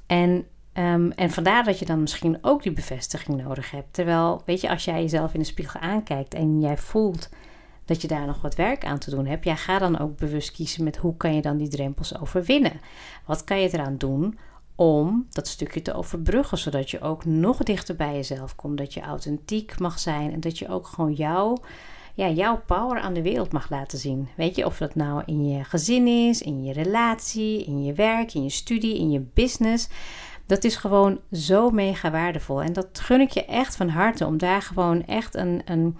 En 0.07 0.45
Um, 0.77 1.11
en 1.11 1.29
vandaar 1.29 1.63
dat 1.63 1.79
je 1.79 1.85
dan 1.85 2.01
misschien 2.01 2.37
ook 2.41 2.63
die 2.63 2.71
bevestiging 2.71 3.43
nodig 3.43 3.71
hebt. 3.71 3.93
Terwijl, 3.93 4.41
weet 4.45 4.61
je, 4.61 4.69
als 4.69 4.85
jij 4.85 5.01
jezelf 5.01 5.33
in 5.33 5.39
de 5.39 5.45
spiegel 5.45 5.79
aankijkt 5.79 6.33
en 6.33 6.61
jij 6.61 6.77
voelt 6.77 7.29
dat 7.85 8.01
je 8.01 8.07
daar 8.07 8.25
nog 8.25 8.41
wat 8.41 8.55
werk 8.55 8.85
aan 8.85 8.99
te 8.99 9.09
doen 9.09 9.25
hebt, 9.25 9.45
ja, 9.45 9.55
ga 9.55 9.79
dan 9.79 9.99
ook 9.99 10.17
bewust 10.17 10.51
kiezen 10.51 10.83
met 10.83 10.97
hoe 10.97 11.17
kan 11.17 11.35
je 11.35 11.41
dan 11.41 11.57
die 11.57 11.67
drempels 11.67 12.19
overwinnen. 12.19 12.81
Wat 13.25 13.43
kan 13.43 13.59
je 13.59 13.73
eraan 13.73 13.97
doen 13.97 14.37
om 14.75 15.27
dat 15.29 15.47
stukje 15.47 15.81
te 15.81 15.93
overbruggen, 15.93 16.57
zodat 16.57 16.91
je 16.91 17.01
ook 17.01 17.25
nog 17.25 17.57
dichter 17.57 17.95
bij 17.95 18.13
jezelf 18.13 18.55
komt, 18.55 18.77
dat 18.77 18.93
je 18.93 19.01
authentiek 19.01 19.79
mag 19.79 19.99
zijn 19.99 20.33
en 20.33 20.39
dat 20.39 20.59
je 20.59 20.69
ook 20.69 20.87
gewoon 20.87 21.13
jouw, 21.13 21.57
ja, 22.13 22.29
jouw 22.29 22.61
power 22.65 22.99
aan 22.99 23.13
de 23.13 23.21
wereld 23.21 23.51
mag 23.51 23.69
laten 23.69 23.97
zien. 23.97 24.27
Weet 24.35 24.55
je, 24.55 24.65
of 24.65 24.77
dat 24.77 24.95
nou 24.95 25.23
in 25.25 25.47
je 25.47 25.63
gezin 25.63 26.07
is, 26.07 26.41
in 26.41 26.63
je 26.63 26.73
relatie, 26.73 27.65
in 27.65 27.83
je 27.83 27.93
werk, 27.93 28.33
in 28.33 28.43
je 28.43 28.49
studie, 28.49 28.97
in 28.97 29.11
je 29.11 29.25
business. 29.33 29.89
Dat 30.45 30.63
is 30.63 30.75
gewoon 30.75 31.19
zo 31.31 31.69
mega 31.69 32.11
waardevol. 32.11 32.61
En 32.61 32.73
dat 32.73 32.99
gun 32.99 33.21
ik 33.21 33.29
je 33.29 33.45
echt 33.45 33.75
van 33.75 33.89
harte 33.89 34.25
om 34.25 34.37
daar 34.37 34.61
gewoon 34.61 35.05
echt 35.05 35.35
een, 35.35 35.61
een 35.65 35.97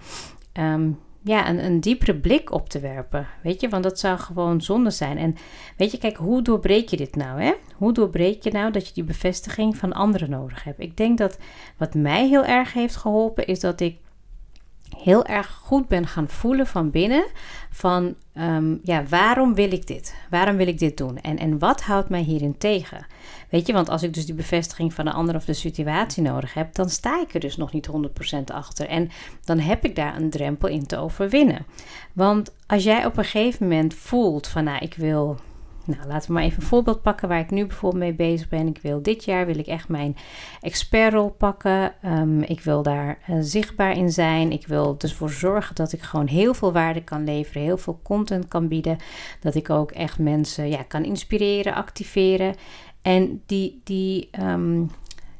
um, 0.52 0.98
ja, 1.24 1.48
een, 1.48 1.64
een 1.64 1.80
diepere 1.80 2.14
blik 2.14 2.52
op 2.52 2.68
te 2.68 2.80
werpen. 2.80 3.26
Weet 3.42 3.60
je, 3.60 3.68
want 3.68 3.82
dat 3.82 3.98
zou 3.98 4.18
gewoon 4.18 4.60
zonde 4.60 4.90
zijn. 4.90 5.18
En 5.18 5.36
weet 5.76 5.90
je, 5.90 5.98
kijk, 5.98 6.16
hoe 6.16 6.42
doorbreek 6.42 6.88
je 6.88 6.96
dit 6.96 7.16
nou? 7.16 7.42
Hè? 7.42 7.52
Hoe 7.76 7.92
doorbreek 7.92 8.42
je 8.42 8.50
nou 8.50 8.72
dat 8.72 8.88
je 8.88 8.94
die 8.94 9.04
bevestiging 9.04 9.76
van 9.76 9.92
anderen 9.92 10.30
nodig 10.30 10.64
hebt? 10.64 10.80
Ik 10.80 10.96
denk 10.96 11.18
dat 11.18 11.38
wat 11.76 11.94
mij 11.94 12.28
heel 12.28 12.44
erg 12.44 12.72
heeft 12.72 12.96
geholpen, 12.96 13.46
is 13.46 13.60
dat 13.60 13.80
ik 13.80 13.96
heel 15.02 15.24
erg 15.24 15.60
goed 15.62 15.88
ben 15.88 16.06
gaan 16.06 16.28
voelen 16.28 16.66
van 16.66 16.90
binnen. 16.90 17.26
Van 17.70 18.14
ehm, 18.32 18.76
ja, 18.82 19.04
waarom 19.08 19.54
wil 19.54 19.72
ik 19.72 19.86
dit? 19.86 20.14
Waarom 20.30 20.56
wil 20.56 20.66
ik 20.66 20.78
dit 20.78 20.96
doen? 20.96 21.18
En, 21.20 21.38
en 21.38 21.58
wat 21.58 21.82
houdt 21.82 22.08
mij 22.08 22.20
hierin 22.20 22.58
tegen? 22.58 23.06
Weet 23.50 23.66
je, 23.66 23.72
want 23.72 23.88
als 23.88 24.02
ik 24.02 24.14
dus 24.14 24.26
die 24.26 24.34
bevestiging 24.34 24.94
van 24.94 25.04
de 25.04 25.12
ander 25.12 25.34
of 25.34 25.44
de 25.44 25.52
situatie 25.52 26.22
nodig 26.22 26.54
heb, 26.54 26.74
dan 26.74 26.90
sta 26.90 27.20
ik 27.20 27.34
er 27.34 27.40
dus 27.40 27.56
nog 27.56 27.72
niet 27.72 27.88
100% 27.88 27.90
achter. 28.44 28.88
En 28.88 29.10
dan 29.44 29.58
heb 29.58 29.84
ik 29.84 29.96
daar 29.96 30.16
een 30.16 30.30
drempel 30.30 30.68
in 30.68 30.86
te 30.86 30.96
overwinnen. 30.96 31.66
Want 32.12 32.54
als 32.66 32.84
jij 32.84 33.06
op 33.06 33.16
een 33.16 33.24
gegeven 33.24 33.68
moment 33.68 33.94
voelt 33.94 34.46
van 34.46 34.64
nou, 34.64 34.78
ik 34.78 34.94
wil 34.94 35.36
nou, 35.86 36.06
laten 36.08 36.26
we 36.26 36.32
maar 36.32 36.42
even 36.42 36.60
een 36.62 36.68
voorbeeld 36.68 37.02
pakken 37.02 37.28
waar 37.28 37.38
ik 37.38 37.50
nu 37.50 37.66
bijvoorbeeld 37.66 38.02
mee 38.02 38.14
bezig 38.14 38.48
ben. 38.48 38.66
Ik 38.66 38.78
wil 38.82 39.02
dit 39.02 39.24
jaar 39.24 39.46
wil 39.46 39.58
ik 39.58 39.66
echt 39.66 39.88
mijn 39.88 40.16
expertrol 40.60 41.30
pakken. 41.30 41.94
Um, 42.04 42.42
ik 42.42 42.60
wil 42.60 42.82
daar 42.82 43.18
uh, 43.30 43.36
zichtbaar 43.40 43.96
in 43.96 44.10
zijn. 44.10 44.52
Ik 44.52 44.66
wil 44.66 44.98
dus 44.98 45.14
voor 45.14 45.30
zorgen 45.30 45.74
dat 45.74 45.92
ik 45.92 46.02
gewoon 46.02 46.26
heel 46.26 46.54
veel 46.54 46.72
waarde 46.72 47.02
kan 47.02 47.24
leveren, 47.24 47.62
heel 47.62 47.78
veel 47.78 48.00
content 48.02 48.48
kan 48.48 48.68
bieden. 48.68 48.96
Dat 49.40 49.54
ik 49.54 49.70
ook 49.70 49.90
echt 49.90 50.18
mensen 50.18 50.68
ja, 50.68 50.82
kan 50.82 51.04
inspireren, 51.04 51.74
activeren. 51.74 52.54
En 53.02 53.42
die, 53.46 53.80
die 53.84 54.28
um, 54.40 54.90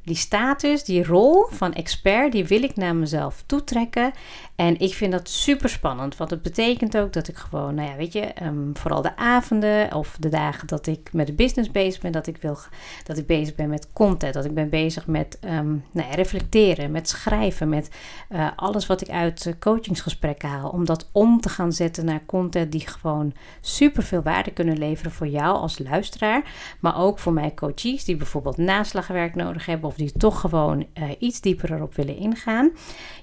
die 0.04 0.16
status, 0.16 0.84
die 0.84 1.04
rol 1.04 1.46
van 1.50 1.72
expert, 1.72 2.32
die 2.32 2.44
wil 2.44 2.62
ik 2.62 2.76
naar 2.76 2.96
mezelf 2.96 3.42
toetrekken. 3.46 4.12
En 4.56 4.80
ik 4.80 4.94
vind 4.94 5.12
dat 5.12 5.28
super 5.28 5.68
spannend, 5.68 6.16
want 6.16 6.30
het 6.30 6.42
betekent 6.42 6.96
ook 6.96 7.12
dat 7.12 7.28
ik 7.28 7.36
gewoon, 7.36 7.74
nou 7.74 7.88
ja, 7.90 7.96
weet 7.96 8.12
je, 8.12 8.32
um, 8.42 8.70
vooral 8.76 9.02
de 9.02 9.16
avonden 9.16 9.94
of 9.94 10.16
de 10.20 10.28
dagen 10.28 10.66
dat 10.66 10.86
ik 10.86 11.12
met 11.12 11.26
de 11.26 11.32
business 11.32 11.70
bezig 11.70 12.00
ben, 12.00 12.12
dat 12.12 12.26
ik 12.26 12.36
wil 12.36 12.58
dat 13.04 13.18
ik 13.18 13.26
bezig 13.26 13.54
ben 13.54 13.68
met 13.68 13.88
content, 13.92 14.34
dat 14.34 14.44
ik 14.44 14.54
ben 14.54 14.68
bezig 14.68 15.06
met 15.06 15.38
um, 15.44 15.84
nou 15.92 16.08
ja, 16.08 16.14
reflecteren, 16.14 16.90
met 16.90 17.08
schrijven, 17.08 17.68
met 17.68 17.90
uh, 18.30 18.48
alles 18.56 18.86
wat 18.86 19.00
ik 19.00 19.08
uit 19.08 19.46
uh, 19.46 19.52
coachingsgesprekken 19.58 20.48
haal, 20.48 20.70
om 20.70 20.84
dat 20.84 21.08
om 21.12 21.40
te 21.40 21.48
gaan 21.48 21.72
zetten 21.72 22.04
naar 22.04 22.26
content 22.26 22.72
die 22.72 22.88
gewoon 22.88 23.32
super 23.60 24.02
veel 24.02 24.22
waarde 24.22 24.50
kunnen 24.50 24.78
leveren 24.78 25.12
voor 25.12 25.28
jou 25.28 25.56
als 25.56 25.78
luisteraar, 25.78 26.42
maar 26.80 26.98
ook 26.98 27.18
voor 27.18 27.32
mijn 27.32 27.54
coaches 27.54 28.04
die 28.04 28.16
bijvoorbeeld 28.16 28.56
naslagwerk 28.56 29.34
nodig 29.34 29.66
hebben 29.66 29.88
of 29.94 30.00
die 30.00 30.12
toch 30.12 30.40
gewoon 30.40 30.86
uh, 30.98 31.10
iets 31.18 31.40
dieper 31.40 31.72
erop 31.72 31.94
willen 31.94 32.16
ingaan. 32.16 32.70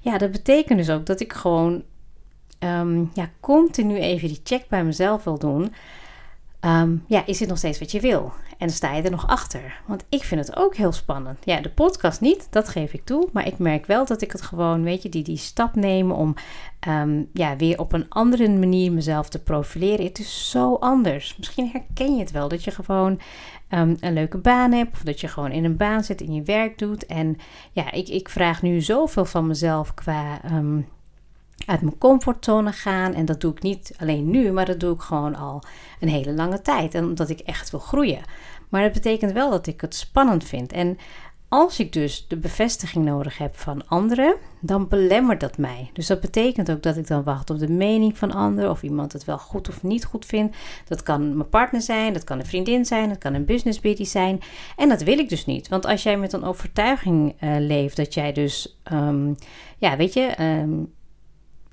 Ja, 0.02 0.18
dat 0.18 0.32
betekent 0.32 0.78
dus 0.78 0.90
ook 0.90 1.06
dat 1.06 1.20
ik 1.20 1.34
gewoon 1.34 1.84
um, 2.60 3.12
ja, 3.14 3.30
continu 3.40 3.98
even 3.98 4.28
die 4.28 4.40
check 4.44 4.68
bij 4.68 4.84
mezelf 4.84 5.24
wil 5.24 5.40
doen. 5.40 5.74
Um, 6.66 7.04
ja, 7.08 7.26
is 7.26 7.38
dit 7.38 7.48
nog 7.48 7.58
steeds 7.58 7.80
wat 7.80 7.92
je 7.92 8.00
wil? 8.00 8.32
En 8.58 8.70
sta 8.70 8.94
je 8.94 9.02
er 9.02 9.12
nog 9.12 9.28
achter. 9.28 9.82
Want 9.88 10.06
ik 10.10 10.24
vind 10.24 10.48
het 10.48 10.58
ook 10.58 10.76
heel 10.76 10.92
spannend. 10.92 11.38
Ja, 11.44 11.62
de 11.62 11.70
podcast 11.70 12.22
niet, 12.22 12.48
dat 12.50 12.70
geef 12.70 12.94
ik 12.94 13.06
toe. 13.06 13.30
Maar 13.34 13.48
ik 13.48 13.58
merk 13.58 13.86
wel 13.86 14.06
dat 14.06 14.22
ik 14.22 14.32
het 14.32 14.42
gewoon, 14.42 14.84
weet 14.84 15.04
je, 15.04 15.10
die, 15.10 15.24
die 15.24 15.38
stap 15.38 15.76
nemen 15.76 16.16
om 16.16 16.36
um, 16.88 17.30
ja, 17.34 17.56
weer 17.56 17.80
op 17.80 17.94
een 17.94 18.10
andere 18.10 18.50
manier 18.50 18.92
mezelf 18.92 19.30
te 19.30 19.44
profileren. 19.44 20.06
Het 20.06 20.20
is 20.20 20.50
zo 20.50 20.76
anders. 20.76 21.38
Misschien 21.38 21.70
herken 21.72 22.16
je 22.16 22.20
het 22.20 22.32
wel, 22.32 22.48
dat 22.48 22.64
je 22.64 22.72
gewoon 22.72 23.20
um, 23.70 23.98
een 24.00 24.14
leuke 24.14 24.38
baan 24.38 24.72
hebt. 24.72 24.94
Of 24.94 25.02
dat 25.02 25.22
je 25.22 25.28
gewoon 25.28 25.52
in 25.52 25.66
een 25.66 25.78
baan 25.78 26.04
zit 26.04 26.22
en 26.22 26.34
je 26.34 26.44
werk 26.44 26.78
doet. 26.78 27.06
En 27.06 27.38
ja, 27.72 27.92
ik, 27.92 28.08
ik 28.08 28.30
vraag 28.30 28.62
nu 28.62 28.82
zoveel 28.82 29.26
van 29.26 29.48
mezelf 29.48 29.94
qua 29.94 30.42
uit 31.66 31.82
mijn 31.82 31.98
comfortzone 31.98 32.72
gaan. 32.72 33.14
En 33.14 33.26
dat 33.26 33.42
doe 33.42 33.52
ik 33.52 33.62
niet 33.62 33.96
alleen 33.98 34.30
nu, 34.30 34.52
maar 34.52 34.66
dat 34.66 34.80
doe 34.80 34.94
ik 34.94 35.02
gewoon 35.02 35.36
al 35.36 35.64
een 36.00 36.10
hele 36.10 36.34
lange 36.34 36.62
tijd. 36.62 36.96
En 36.96 37.04
omdat 37.04 37.30
ik 37.30 37.40
echt 37.40 37.70
wil 37.72 37.80
groeien. 37.80 38.22
Maar 38.70 38.84
dat 38.84 38.92
betekent 38.92 39.32
wel 39.32 39.50
dat 39.50 39.68
ik 39.68 39.82
het 39.82 39.96
spannend 39.96 40.44
vind. 40.44 40.72
En 40.72 40.98
als 41.52 41.80
ik 41.80 41.94
dus 41.94 42.28
de 42.28 42.38
bevestiging 42.38 43.06
nodig 43.06 43.38
heb 43.38 43.58
van 43.58 43.88
anderen, 43.88 44.36
dan 44.60 44.88
belemmert 44.88 45.40
dat 45.40 45.58
mij. 45.58 45.90
Dus 45.94 46.08
dat 46.08 46.20
betekent 46.20 46.72
ook 46.72 46.84
dat 46.84 46.98
ik 46.98 47.08
dan 47.08 47.24
wacht 47.24 47.50
op 47.50 47.60
de 47.60 47.70
mening 47.72 48.18
van 48.18 48.32
anderen, 48.32 48.70
of 48.70 48.84
iemand 48.84 49.14
het 49.14 49.26
wel 49.26 49.38
goed 49.38 49.70
of 49.70 49.84
niet 49.84 50.06
goed 50.06 50.26
vindt. 50.26 50.58
Dat 50.88 51.04
kan 51.04 51.36
mijn 51.38 51.50
partner 51.50 51.82
zijn, 51.82 52.14
dat 52.14 52.24
kan 52.24 52.40
een 52.40 52.46
vriendin 52.46 52.86
zijn, 52.86 53.10
dat 53.10 53.18
kan 53.18 53.34
een 53.34 53.46
business 53.46 53.80
buddy 53.80 54.04
zijn. 54.04 54.40
En 54.76 54.90
dat 54.90 55.02
wil 55.02 55.20
ik 55.20 55.30
dus 55.30 55.46
niet. 55.46 55.68
Want 55.68 55.86
als 55.86 56.04
jij 56.04 56.18
met 56.18 56.34
een 56.34 56.44
overtuiging 56.44 57.36
uh, 57.44 57.56
leeft 57.58 57.96
dat 57.96 58.14
jij 58.14 58.32
dus, 58.34 58.80
um, 58.92 59.36
ja, 59.78 59.98
weet 59.98 60.14
je, 60.14 60.42
um, 60.42 60.94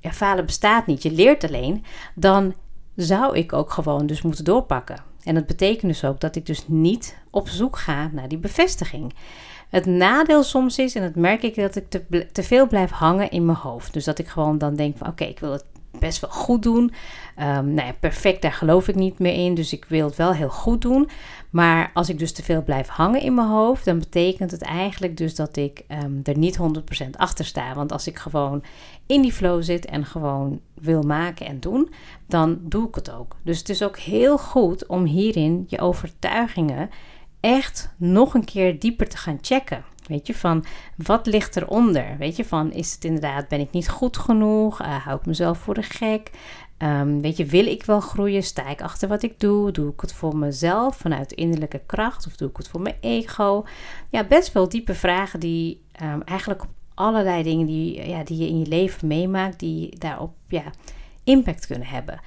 ja, 0.00 0.42
bestaat 0.42 0.86
niet, 0.86 1.02
je 1.02 1.12
leert 1.12 1.44
alleen, 1.44 1.84
dan 2.14 2.54
zou 2.96 3.36
ik 3.36 3.52
ook 3.52 3.70
gewoon 3.70 4.06
dus 4.06 4.22
moeten 4.22 4.44
doorpakken. 4.44 5.02
En 5.22 5.34
dat 5.34 5.46
betekent 5.46 5.92
dus 5.92 6.04
ook 6.04 6.20
dat 6.20 6.36
ik 6.36 6.46
dus 6.46 6.64
niet 6.66 7.18
op 7.30 7.48
zoek 7.48 7.78
ga 7.78 8.10
naar 8.12 8.28
die 8.28 8.38
bevestiging. 8.38 9.14
Het 9.68 9.86
nadeel 9.86 10.42
soms 10.42 10.78
is, 10.78 10.94
en 10.94 11.02
dat 11.02 11.14
merk 11.14 11.42
ik, 11.42 11.54
dat 11.54 11.76
ik 11.76 11.90
te, 12.32 12.42
veel 12.42 12.66
blijf 12.66 12.90
hangen 12.90 13.30
in 13.30 13.44
mijn 13.44 13.58
hoofd. 13.58 13.92
Dus 13.92 14.04
dat 14.04 14.18
ik 14.18 14.28
gewoon 14.28 14.58
dan 14.58 14.74
denk 14.74 14.96
van 14.96 15.06
oké, 15.08 15.24
ik 15.24 15.38
wil 15.38 15.52
het 15.52 15.64
best 15.98 16.20
wel 16.20 16.30
goed 16.30 16.62
doen. 16.62 16.82
Um, 16.82 17.74
nou 17.74 17.86
ja, 17.86 17.92
perfect, 18.00 18.42
daar 18.42 18.52
geloof 18.52 18.88
ik 18.88 18.94
niet 18.94 19.18
meer 19.18 19.32
in. 19.32 19.54
Dus 19.54 19.72
ik 19.72 19.84
wil 19.84 20.06
het 20.06 20.16
wel 20.16 20.32
heel 20.32 20.48
goed 20.48 20.82
doen. 20.82 21.08
Maar 21.50 21.90
als 21.94 22.08
ik 22.08 22.18
dus 22.18 22.32
te 22.32 22.42
veel 22.42 22.62
blijf 22.62 22.88
hangen 22.88 23.20
in 23.20 23.34
mijn 23.34 23.48
hoofd, 23.48 23.84
dan 23.84 23.98
betekent 23.98 24.50
het 24.50 24.62
eigenlijk 24.62 25.16
dus 25.16 25.34
dat 25.34 25.56
ik 25.56 25.84
um, 26.04 26.20
er 26.24 26.38
niet 26.38 26.58
100% 27.04 27.10
achter 27.16 27.44
sta. 27.44 27.74
Want 27.74 27.92
als 27.92 28.06
ik 28.06 28.18
gewoon 28.18 28.62
in 29.06 29.22
die 29.22 29.32
flow 29.32 29.62
zit 29.62 29.84
en 29.84 30.04
gewoon 30.04 30.60
wil 30.74 31.02
maken 31.02 31.46
en 31.46 31.60
doen, 31.60 31.92
dan 32.26 32.58
doe 32.62 32.88
ik 32.88 32.94
het 32.94 33.10
ook. 33.10 33.36
Dus 33.42 33.58
het 33.58 33.68
is 33.68 33.82
ook 33.82 33.98
heel 33.98 34.38
goed 34.38 34.86
om 34.86 35.04
hierin 35.04 35.64
je 35.68 35.80
overtuigingen 35.80 36.90
echt 37.40 37.94
nog 37.96 38.34
een 38.34 38.44
keer 38.44 38.78
dieper 38.78 39.08
te 39.08 39.16
gaan 39.16 39.38
checken. 39.40 39.84
Weet 40.08 40.26
je, 40.26 40.34
van 40.34 40.64
wat 40.96 41.26
ligt 41.26 41.56
eronder? 41.56 42.16
Weet 42.18 42.36
je, 42.36 42.44
van 42.44 42.72
is 42.72 42.92
het 42.92 43.04
inderdaad, 43.04 43.48
ben 43.48 43.60
ik 43.60 43.70
niet 43.70 43.88
goed 43.88 44.16
genoeg? 44.16 44.80
Uh, 44.80 45.04
hou 45.04 45.18
ik 45.18 45.26
mezelf 45.26 45.58
voor 45.58 45.74
de 45.74 45.82
gek? 45.82 46.30
Um, 46.78 47.20
weet 47.20 47.36
je, 47.36 47.44
wil 47.44 47.66
ik 47.66 47.84
wel 47.84 48.00
groeien? 48.00 48.42
Sta 48.42 48.68
ik 48.68 48.82
achter 48.82 49.08
wat 49.08 49.22
ik 49.22 49.40
doe? 49.40 49.70
Doe 49.70 49.92
ik 49.92 50.00
het 50.00 50.12
voor 50.12 50.36
mezelf 50.36 50.96
vanuit 50.96 51.32
innerlijke 51.32 51.80
kracht? 51.86 52.26
Of 52.26 52.36
doe 52.36 52.48
ik 52.48 52.56
het 52.56 52.68
voor 52.68 52.80
mijn 52.80 52.96
ego? 53.00 53.64
Ja, 54.10 54.24
best 54.24 54.52
wel 54.52 54.68
diepe 54.68 54.94
vragen 54.94 55.40
die 55.40 55.82
um, 56.02 56.22
eigenlijk 56.22 56.62
op 56.62 56.68
allerlei 56.94 57.42
dingen 57.42 57.66
die, 57.66 58.08
ja, 58.08 58.24
die 58.24 58.38
je 58.38 58.48
in 58.48 58.58
je 58.58 58.66
leven 58.66 59.08
meemaakt, 59.08 59.58
die 59.58 59.98
daarop 59.98 60.32
ja, 60.48 60.62
impact 61.24 61.66
kunnen 61.66 61.88
hebben. 61.88 62.20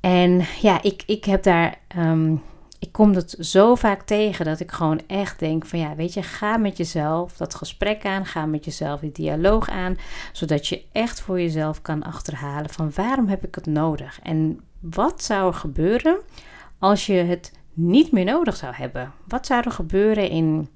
En 0.00 0.42
ja, 0.60 0.82
ik, 0.82 1.02
ik 1.06 1.24
heb 1.24 1.42
daar 1.42 1.78
um, 1.98 2.42
ik 2.84 2.92
kom 2.92 3.12
dat 3.12 3.36
zo 3.38 3.74
vaak 3.74 4.02
tegen 4.02 4.44
dat 4.44 4.60
ik 4.60 4.70
gewoon 4.70 5.00
echt 5.06 5.38
denk 5.38 5.66
van 5.66 5.78
ja, 5.78 5.94
weet 5.94 6.14
je, 6.14 6.22
ga 6.22 6.56
met 6.56 6.76
jezelf 6.76 7.36
dat 7.36 7.54
gesprek 7.54 8.06
aan, 8.06 8.26
ga 8.26 8.46
met 8.46 8.64
jezelf 8.64 9.00
die 9.00 9.12
dialoog 9.12 9.68
aan, 9.68 9.96
zodat 10.32 10.66
je 10.66 10.84
echt 10.92 11.20
voor 11.20 11.40
jezelf 11.40 11.82
kan 11.82 12.02
achterhalen 12.02 12.70
van 12.70 12.90
waarom 12.94 13.28
heb 13.28 13.44
ik 13.44 13.54
het 13.54 13.66
nodig 13.66 14.20
en 14.22 14.60
wat 14.80 15.22
zou 15.22 15.46
er 15.46 15.54
gebeuren 15.54 16.16
als 16.78 17.06
je 17.06 17.12
het 17.12 17.52
niet 17.72 18.12
meer 18.12 18.24
nodig 18.24 18.56
zou 18.56 18.74
hebben? 18.74 19.12
Wat 19.28 19.46
zou 19.46 19.62
er 19.64 19.70
gebeuren 19.70 20.30
in 20.30 20.68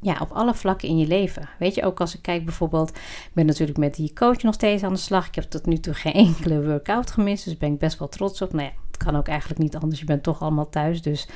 ja, 0.00 0.16
op 0.20 0.30
alle 0.30 0.54
vlakken 0.54 0.88
in 0.88 0.98
je 0.98 1.06
leven. 1.06 1.48
Weet 1.58 1.74
je, 1.74 1.84
ook 1.84 2.00
als 2.00 2.14
ik 2.14 2.22
kijk 2.22 2.44
bijvoorbeeld, 2.44 2.88
ik 2.96 3.30
ben 3.32 3.46
natuurlijk 3.46 3.78
met 3.78 3.94
die 3.94 4.12
coach 4.12 4.42
nog 4.42 4.54
steeds 4.54 4.82
aan 4.82 4.92
de 4.92 4.98
slag. 4.98 5.26
Ik 5.26 5.34
heb 5.34 5.44
tot 5.44 5.66
nu 5.66 5.78
toe 5.78 5.94
geen 5.94 6.12
enkele 6.26 6.64
workout 6.64 7.10
gemist, 7.10 7.44
dus 7.44 7.56
ben 7.56 7.72
ik 7.72 7.78
best 7.78 7.98
wel 7.98 8.08
trots 8.08 8.42
op. 8.42 8.52
Nou 8.52 8.64
ja, 8.64 8.72
kan 8.98 9.16
ook 9.16 9.28
eigenlijk 9.28 9.60
niet 9.60 9.76
anders, 9.76 10.00
je 10.00 10.06
bent 10.06 10.22
toch 10.22 10.40
allemaal 10.40 10.68
thuis. 10.68 11.02
Dus 11.02 11.28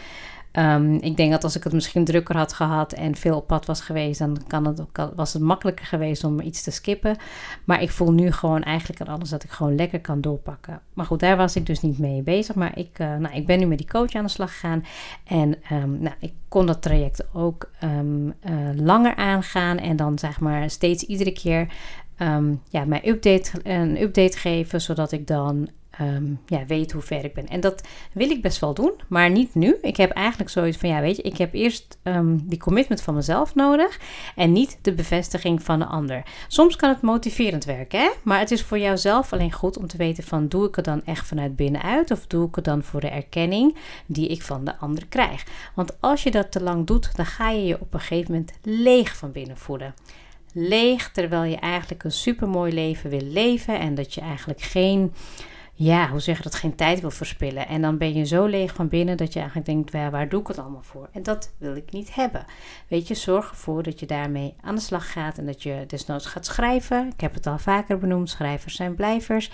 Um, 0.59 0.95
ik 0.95 1.17
denk 1.17 1.31
dat 1.31 1.45
als 1.45 1.57
ik 1.57 1.65
het 1.65 1.73
misschien 1.73 2.05
drukker 2.05 2.37
had 2.37 2.53
gehad 2.53 2.93
en 2.93 3.15
veel 3.15 3.37
op 3.37 3.47
pad 3.47 3.67
was 3.67 3.81
geweest, 3.81 4.19
dan 4.19 4.39
kan 4.47 4.67
het, 4.67 4.83
was 5.15 5.33
het 5.33 5.43
makkelijker 5.43 5.87
geweest 5.87 6.25
om 6.25 6.41
iets 6.41 6.63
te 6.63 6.71
skippen. 6.71 7.17
Maar 7.65 7.83
ik 7.83 7.91
voel 7.91 8.13
nu 8.13 8.33
gewoon 8.33 8.63
eigenlijk 8.63 9.01
aan 9.01 9.15
alles 9.15 9.29
dat 9.31 9.45
ik 9.45 9.51
gewoon 9.51 9.75
lekker 9.75 10.01
kan 10.01 10.21
doorpakken. 10.21 10.81
Maar 10.93 11.07
goed, 11.07 11.21
daar 11.21 11.37
was 11.37 11.57
ik 11.57 11.67
dus 11.67 11.81
niet 11.81 11.99
mee 11.99 12.23
bezig. 12.23 12.55
Maar 12.55 12.79
ik, 12.79 12.99
uh, 12.99 13.17
nou, 13.17 13.35
ik 13.35 13.47
ben 13.47 13.59
nu 13.59 13.67
met 13.67 13.79
die 13.79 13.87
coach 13.87 14.15
aan 14.15 14.25
de 14.25 14.31
slag 14.31 14.53
gegaan. 14.53 14.85
En 15.25 15.57
um, 15.73 15.99
nou, 15.99 16.15
ik 16.19 16.33
kon 16.49 16.67
dat 16.67 16.83
traject 16.83 17.35
ook 17.35 17.71
um, 17.85 18.27
uh, 18.27 18.33
langer 18.75 19.15
aangaan. 19.15 19.79
En 19.79 19.97
dan 19.97 20.19
zeg 20.19 20.41
maar 20.41 20.71
steeds 20.71 21.03
iedere 21.03 21.33
keer 21.33 21.73
ja, 22.69 22.85
mijn 22.85 23.09
update, 23.09 23.51
een 23.63 24.03
update 24.03 24.39
geven, 24.39 24.81
zodat 24.81 25.13
ik 25.13 25.27
dan 25.27 25.69
um, 26.01 26.41
ja, 26.47 26.67
weet 26.67 26.93
hoe 26.93 27.03
ver 27.03 27.25
ik 27.25 27.35
ben. 27.35 27.49
En 27.49 27.61
dat 27.61 27.89
wil 28.13 28.31
ik 28.31 28.43
best 28.43 28.59
wel 28.59 28.75
doen, 28.75 28.93
maar 29.09 29.31
niet 29.31 29.55
nu. 29.55 29.77
Ik 29.83 29.97
heb 29.97 30.11
eigenlijk 30.11 30.51
zoiets 30.51 30.77
van, 30.77 30.89
ja, 30.89 31.01
weet 31.01 31.17
je, 31.17 31.23
ik 31.23 31.37
heb 31.37 31.55
eerst 31.55 31.99
um, 32.03 32.49
die 32.49 32.59
commitment 32.59 33.03
van 33.03 33.15
mezelf 33.15 33.55
nodig 33.55 34.01
en 34.37 34.53
niet 34.53 34.79
de 34.83 34.93
bevestiging 34.93 35.63
van 35.63 35.79
de 35.79 35.85
ander. 35.85 36.23
Soms 36.49 36.77
kan 36.77 36.89
het 36.89 37.01
motiverend 37.03 37.65
werken, 37.65 38.01
hè? 38.01 38.11
maar 38.25 38.39
het 38.39 38.51
is 38.51 38.63
voor 38.63 38.79
jouzelf 38.79 39.33
alleen 39.33 39.53
goed 39.53 39.79
om 39.79 39.87
te 39.87 39.97
weten 39.97 40.25
van, 40.25 40.49
doe 40.49 40.69
ik 40.69 40.75
het 40.75 40.85
dan 40.85 41.05
echt 41.05 41.27
vanuit 41.27 41.57
binnenuit 41.57 42.11
of 42.11 42.27
doe 42.27 42.49
ik 42.49 42.55
het 42.55 42.65
dan 42.65 42.83
voor 42.83 43.01
de 43.01 43.09
erkenning 43.09 43.77
die 44.07 44.29
ik 44.29 44.43
van 44.43 44.65
de 44.65 44.77
ander 44.77 45.07
krijg? 45.07 45.45
Want 45.75 46.01
als 46.01 46.23
je 46.23 46.31
dat 46.31 46.53
te 46.53 46.63
lang 46.63 46.87
doet, 46.87 47.17
dan 47.17 47.27
ga 47.27 47.51
je 47.51 47.65
je 47.65 47.81
op 47.81 47.95
een 47.95 48.01
gegeven 48.01 48.33
moment 48.33 48.53
leeg 48.63 49.17
van 49.17 49.33
binnen 49.33 49.57
voelen 49.57 49.95
leeg 50.55 51.11
terwijl 51.11 51.45
je 51.45 51.57
eigenlijk 51.57 52.05
een 52.05 52.13
supermooi 52.13 52.73
leven 52.73 53.11
wil 53.11 53.23
leven 53.23 53.79
en 53.79 53.95
dat 53.95 54.15
je 54.15 54.21
eigenlijk 54.21 54.61
geen 54.61 55.13
ja, 55.75 56.09
hoe 56.09 56.21
zeg 56.21 56.37
je 56.37 56.43
dat, 56.43 56.55
geen 56.55 56.75
tijd 56.75 57.01
wil 57.01 57.11
verspillen. 57.11 57.69
En 57.69 57.83
dan 57.83 57.99
ben 57.99 58.15
je 58.15 58.25
zo 58.25 58.47
leeg 58.47 58.75
van 58.75 58.89
binnen 58.89 59.17
dat 59.17 59.33
je 59.33 59.39
eigenlijk 59.39 59.69
denkt, 59.69 59.93
waar, 59.93 60.11
waar 60.11 60.29
doe 60.29 60.41
ik 60.41 60.47
het 60.47 60.59
allemaal 60.59 60.83
voor? 60.83 61.09
En 61.13 61.23
dat 61.23 61.53
wil 61.59 61.77
ik 61.77 61.93
niet 61.93 62.15
hebben. 62.15 62.45
Weet 62.89 63.09
je, 63.09 63.15
zorg 63.15 63.51
ervoor 63.51 63.83
dat 63.83 64.01
je 64.01 64.07
daarmee 64.07 64.55
aan 64.61 64.75
de 64.75 64.81
slag 64.81 65.13
gaat 65.13 65.39
en 65.39 65.47
dat 65.47 65.63
je 65.63 65.85
desnoods 65.87 66.27
gaat 66.27 66.47
schrijven. 66.47 67.07
Ik 67.07 67.21
heb 67.21 67.35
het 67.35 67.47
al 67.47 67.59
vaker 67.59 67.99
benoemd, 67.99 68.31
schrijvers 68.31 68.75
zijn 68.75 68.95
blijvers. 68.95 69.51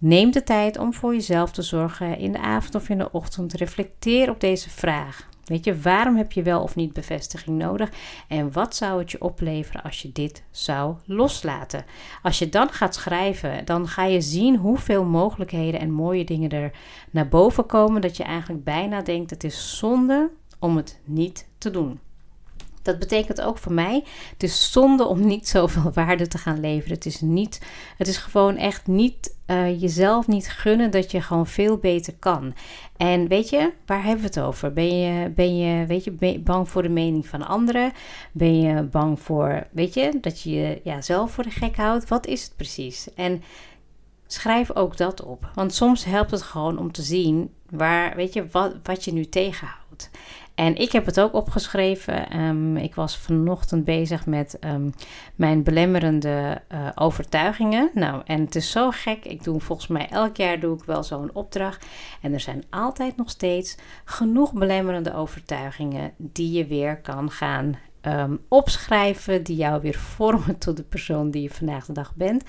Neem 0.00 0.30
de 0.30 0.42
tijd 0.42 0.78
om 0.78 0.94
voor 0.94 1.14
jezelf 1.14 1.52
te 1.52 1.62
zorgen 1.62 2.18
in 2.18 2.32
de 2.32 2.40
avond 2.40 2.74
of 2.74 2.88
in 2.88 2.98
de 2.98 3.12
ochtend. 3.12 3.52
Reflecteer 3.52 4.30
op 4.30 4.40
deze 4.40 4.70
vraag. 4.70 5.30
Weet 5.44 5.64
je, 5.64 5.80
waarom 5.80 6.16
heb 6.16 6.32
je 6.32 6.42
wel 6.42 6.62
of 6.62 6.74
niet 6.76 6.92
bevestiging 6.92 7.58
nodig? 7.58 7.90
En 8.28 8.52
wat 8.52 8.76
zou 8.76 8.98
het 8.98 9.10
je 9.10 9.20
opleveren 9.20 9.82
als 9.82 10.02
je 10.02 10.12
dit 10.12 10.44
zou 10.50 10.96
loslaten? 11.04 11.84
Als 12.22 12.38
je 12.38 12.48
dan 12.48 12.68
gaat 12.68 12.94
schrijven, 12.94 13.64
dan 13.64 13.88
ga 13.88 14.04
je 14.04 14.20
zien 14.20 14.56
hoeveel 14.56 15.04
mogelijkheden 15.04 15.80
en 15.80 15.90
mooie 15.90 16.24
dingen 16.24 16.50
er 16.50 16.72
naar 17.10 17.28
boven 17.28 17.66
komen. 17.66 18.00
Dat 18.00 18.16
je 18.16 18.22
eigenlijk 18.22 18.64
bijna 18.64 19.02
denkt: 19.02 19.30
het 19.30 19.44
is 19.44 19.78
zonde 19.78 20.30
om 20.58 20.76
het 20.76 21.00
niet 21.04 21.48
te 21.58 21.70
doen. 21.70 22.00
Dat 22.82 22.98
betekent 22.98 23.40
ook 23.40 23.58
voor 23.58 23.72
mij, 23.72 24.04
het 24.32 24.42
is 24.42 24.72
zonde 24.72 25.04
om 25.04 25.26
niet 25.26 25.48
zoveel 25.48 25.90
waarde 26.04 26.28
te 26.28 26.38
gaan 26.38 26.60
leveren. 26.60 26.94
Het 26.94 27.06
is, 27.06 27.20
niet, 27.20 27.60
het 27.96 28.08
is 28.08 28.16
gewoon 28.16 28.56
echt 28.56 28.86
niet 28.86 29.34
uh, 29.46 29.80
jezelf 29.80 30.26
niet 30.26 30.48
gunnen 30.50 30.90
dat 30.90 31.10
je 31.10 31.20
gewoon 31.20 31.46
veel 31.46 31.76
beter 31.76 32.14
kan. 32.18 32.54
En 32.96 33.28
weet 33.28 33.48
je, 33.48 33.72
waar 33.86 34.02
hebben 34.02 34.20
we 34.20 34.26
het 34.26 34.40
over? 34.40 34.72
Ben 34.72 34.98
je, 34.98 35.30
ben 35.30 35.56
je, 35.56 35.86
weet 35.86 36.04
je, 36.04 36.40
bang 36.40 36.68
voor 36.68 36.82
de 36.82 36.88
mening 36.88 37.26
van 37.26 37.46
anderen? 37.46 37.92
Ben 38.32 38.60
je 38.60 38.82
bang 38.82 39.20
voor, 39.20 39.66
weet 39.70 39.94
je, 39.94 40.18
dat 40.20 40.40
je 40.40 40.50
je 40.50 40.80
ja, 40.84 41.02
zelf 41.02 41.32
voor 41.32 41.44
de 41.44 41.50
gek 41.50 41.76
houdt? 41.76 42.08
Wat 42.08 42.26
is 42.26 42.42
het 42.42 42.56
precies? 42.56 43.14
En 43.14 43.42
schrijf 44.26 44.74
ook 44.74 44.96
dat 44.96 45.22
op. 45.22 45.50
Want 45.54 45.74
soms 45.74 46.04
helpt 46.04 46.30
het 46.30 46.42
gewoon 46.42 46.78
om 46.78 46.92
te 46.92 47.02
zien 47.02 47.50
waar, 47.72 48.16
weet 48.16 48.32
je, 48.32 48.46
wat, 48.50 48.74
wat 48.82 49.04
je 49.04 49.12
nu 49.12 49.24
tegenhoudt. 49.24 50.10
En 50.54 50.76
ik 50.76 50.92
heb 50.92 51.06
het 51.06 51.20
ook 51.20 51.34
opgeschreven. 51.34 52.30
Ehm, 52.30 52.76
ik 52.76 52.94
was 52.94 53.18
vanochtend 53.18 53.84
bezig 53.84 54.26
met 54.26 54.58
ehm, 54.58 54.90
mijn 55.34 55.62
belemmerende 55.62 56.62
uh, 56.72 56.88
overtuigingen. 56.94 57.90
Nou, 57.94 58.22
en 58.24 58.40
het 58.40 58.54
is 58.54 58.70
zo 58.70 58.90
gek. 58.90 59.24
Ik 59.24 59.44
doe 59.44 59.60
volgens 59.60 59.88
mij 59.88 60.08
elk 60.08 60.36
jaar 60.36 60.60
doe 60.60 60.76
ik 60.76 60.84
wel 60.84 61.02
zo'n 61.02 61.30
opdracht. 61.32 61.86
En 62.20 62.32
er 62.32 62.40
zijn 62.40 62.64
altijd 62.70 63.16
nog 63.16 63.30
steeds 63.30 63.76
genoeg 64.04 64.52
belemmerende 64.52 65.14
overtuigingen 65.14 66.12
die 66.16 66.52
je 66.52 66.66
weer 66.66 67.00
kan 67.00 67.30
gaan 67.30 67.76
um, 68.02 68.40
opschrijven, 68.48 69.42
die 69.42 69.56
jou 69.56 69.80
weer 69.80 69.98
vormen 69.98 70.58
tot 70.58 70.76
de 70.76 70.82
persoon 70.82 71.30
die 71.30 71.42
je 71.42 71.50
vandaag 71.50 71.86
de 71.86 71.92
dag 71.92 72.14
bent. 72.14 72.44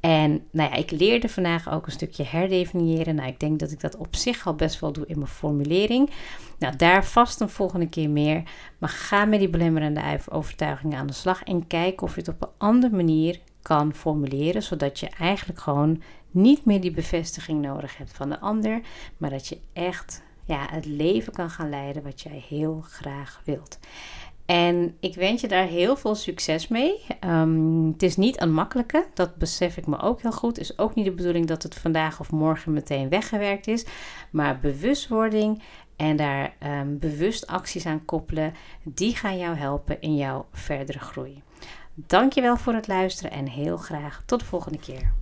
En 0.00 0.44
nou 0.50 0.70
ja, 0.70 0.76
ik 0.76 0.90
leerde 0.90 1.28
vandaag 1.28 1.70
ook 1.72 1.86
een 1.86 1.92
stukje 1.92 2.24
herdefiniëren. 2.24 3.14
Nou, 3.14 3.28
ik 3.28 3.40
denk 3.40 3.58
dat 3.58 3.70
ik 3.70 3.80
dat 3.80 3.96
op 3.96 4.16
zich 4.16 4.46
al 4.46 4.54
best 4.54 4.80
wel 4.80 4.92
doe 4.92 5.06
in 5.06 5.18
mijn 5.18 5.30
formulering. 5.30 6.10
Nou, 6.58 6.76
daar 6.76 7.04
vast 7.04 7.40
een 7.40 7.48
volgende 7.48 7.88
keer 7.88 8.10
meer. 8.10 8.42
Maar 8.78 8.88
ga 8.88 9.24
met 9.24 9.38
die 9.38 9.48
belemmerende 9.48 10.18
overtuigingen 10.30 10.98
aan 10.98 11.06
de 11.06 11.12
slag 11.12 11.42
en 11.42 11.66
kijk 11.66 12.00
of 12.00 12.14
je 12.14 12.20
het 12.20 12.28
op 12.28 12.42
een 12.42 12.48
andere 12.58 12.96
manier 12.96 13.40
kan 13.62 13.94
formuleren, 13.94 14.62
zodat 14.62 15.00
je 15.00 15.08
eigenlijk 15.18 15.60
gewoon 15.60 16.02
niet 16.30 16.64
meer 16.64 16.80
die 16.80 16.90
bevestiging 16.90 17.62
nodig 17.62 17.96
hebt 17.96 18.12
van 18.12 18.28
de 18.28 18.40
ander, 18.40 18.80
maar 19.16 19.30
dat 19.30 19.48
je 19.48 19.58
echt 19.72 20.22
ja, 20.44 20.66
het 20.70 20.84
leven 20.84 21.32
kan 21.32 21.50
gaan 21.50 21.68
leiden 21.68 22.02
wat 22.02 22.20
jij 22.20 22.44
heel 22.48 22.84
graag 22.88 23.40
wilt. 23.44 23.78
En 24.46 24.96
ik 25.00 25.14
wens 25.14 25.40
je 25.40 25.48
daar 25.48 25.66
heel 25.66 25.96
veel 25.96 26.14
succes 26.14 26.68
mee. 26.68 27.00
Ehm, 27.20 27.86
het 27.86 28.02
is 28.02 28.16
niet 28.16 28.40
een 28.40 28.52
makkelijke, 28.52 29.06
dat 29.14 29.36
besef 29.36 29.76
ik 29.76 29.86
me 29.86 29.98
ook 29.98 30.22
heel 30.22 30.32
goed. 30.32 30.56
Het 30.56 30.70
is 30.70 30.78
ook 30.78 30.94
niet 30.94 31.04
de 31.04 31.12
bedoeling 31.12 31.46
dat 31.46 31.62
het 31.62 31.74
vandaag 31.74 32.20
of 32.20 32.30
morgen 32.30 32.72
meteen 32.72 33.08
weggewerkt 33.08 33.66
is. 33.66 33.84
Maar 34.30 34.58
bewustwording 34.58 35.62
en 35.96 36.16
daar 36.16 36.54
um, 36.66 36.98
bewust 36.98 37.46
acties 37.46 37.86
aan 37.86 38.04
koppelen, 38.04 38.54
die 38.82 39.16
gaan 39.16 39.38
jou 39.38 39.56
helpen 39.56 40.00
in 40.00 40.16
jouw 40.16 40.46
verdere 40.52 40.98
groei. 40.98 41.42
Dankjewel 41.94 42.56
voor 42.56 42.74
het 42.74 42.88
luisteren 42.88 43.30
en 43.30 43.46
heel 43.46 43.76
graag 43.76 44.22
tot 44.26 44.40
de 44.40 44.46
volgende 44.46 44.78
keer. 44.78 45.21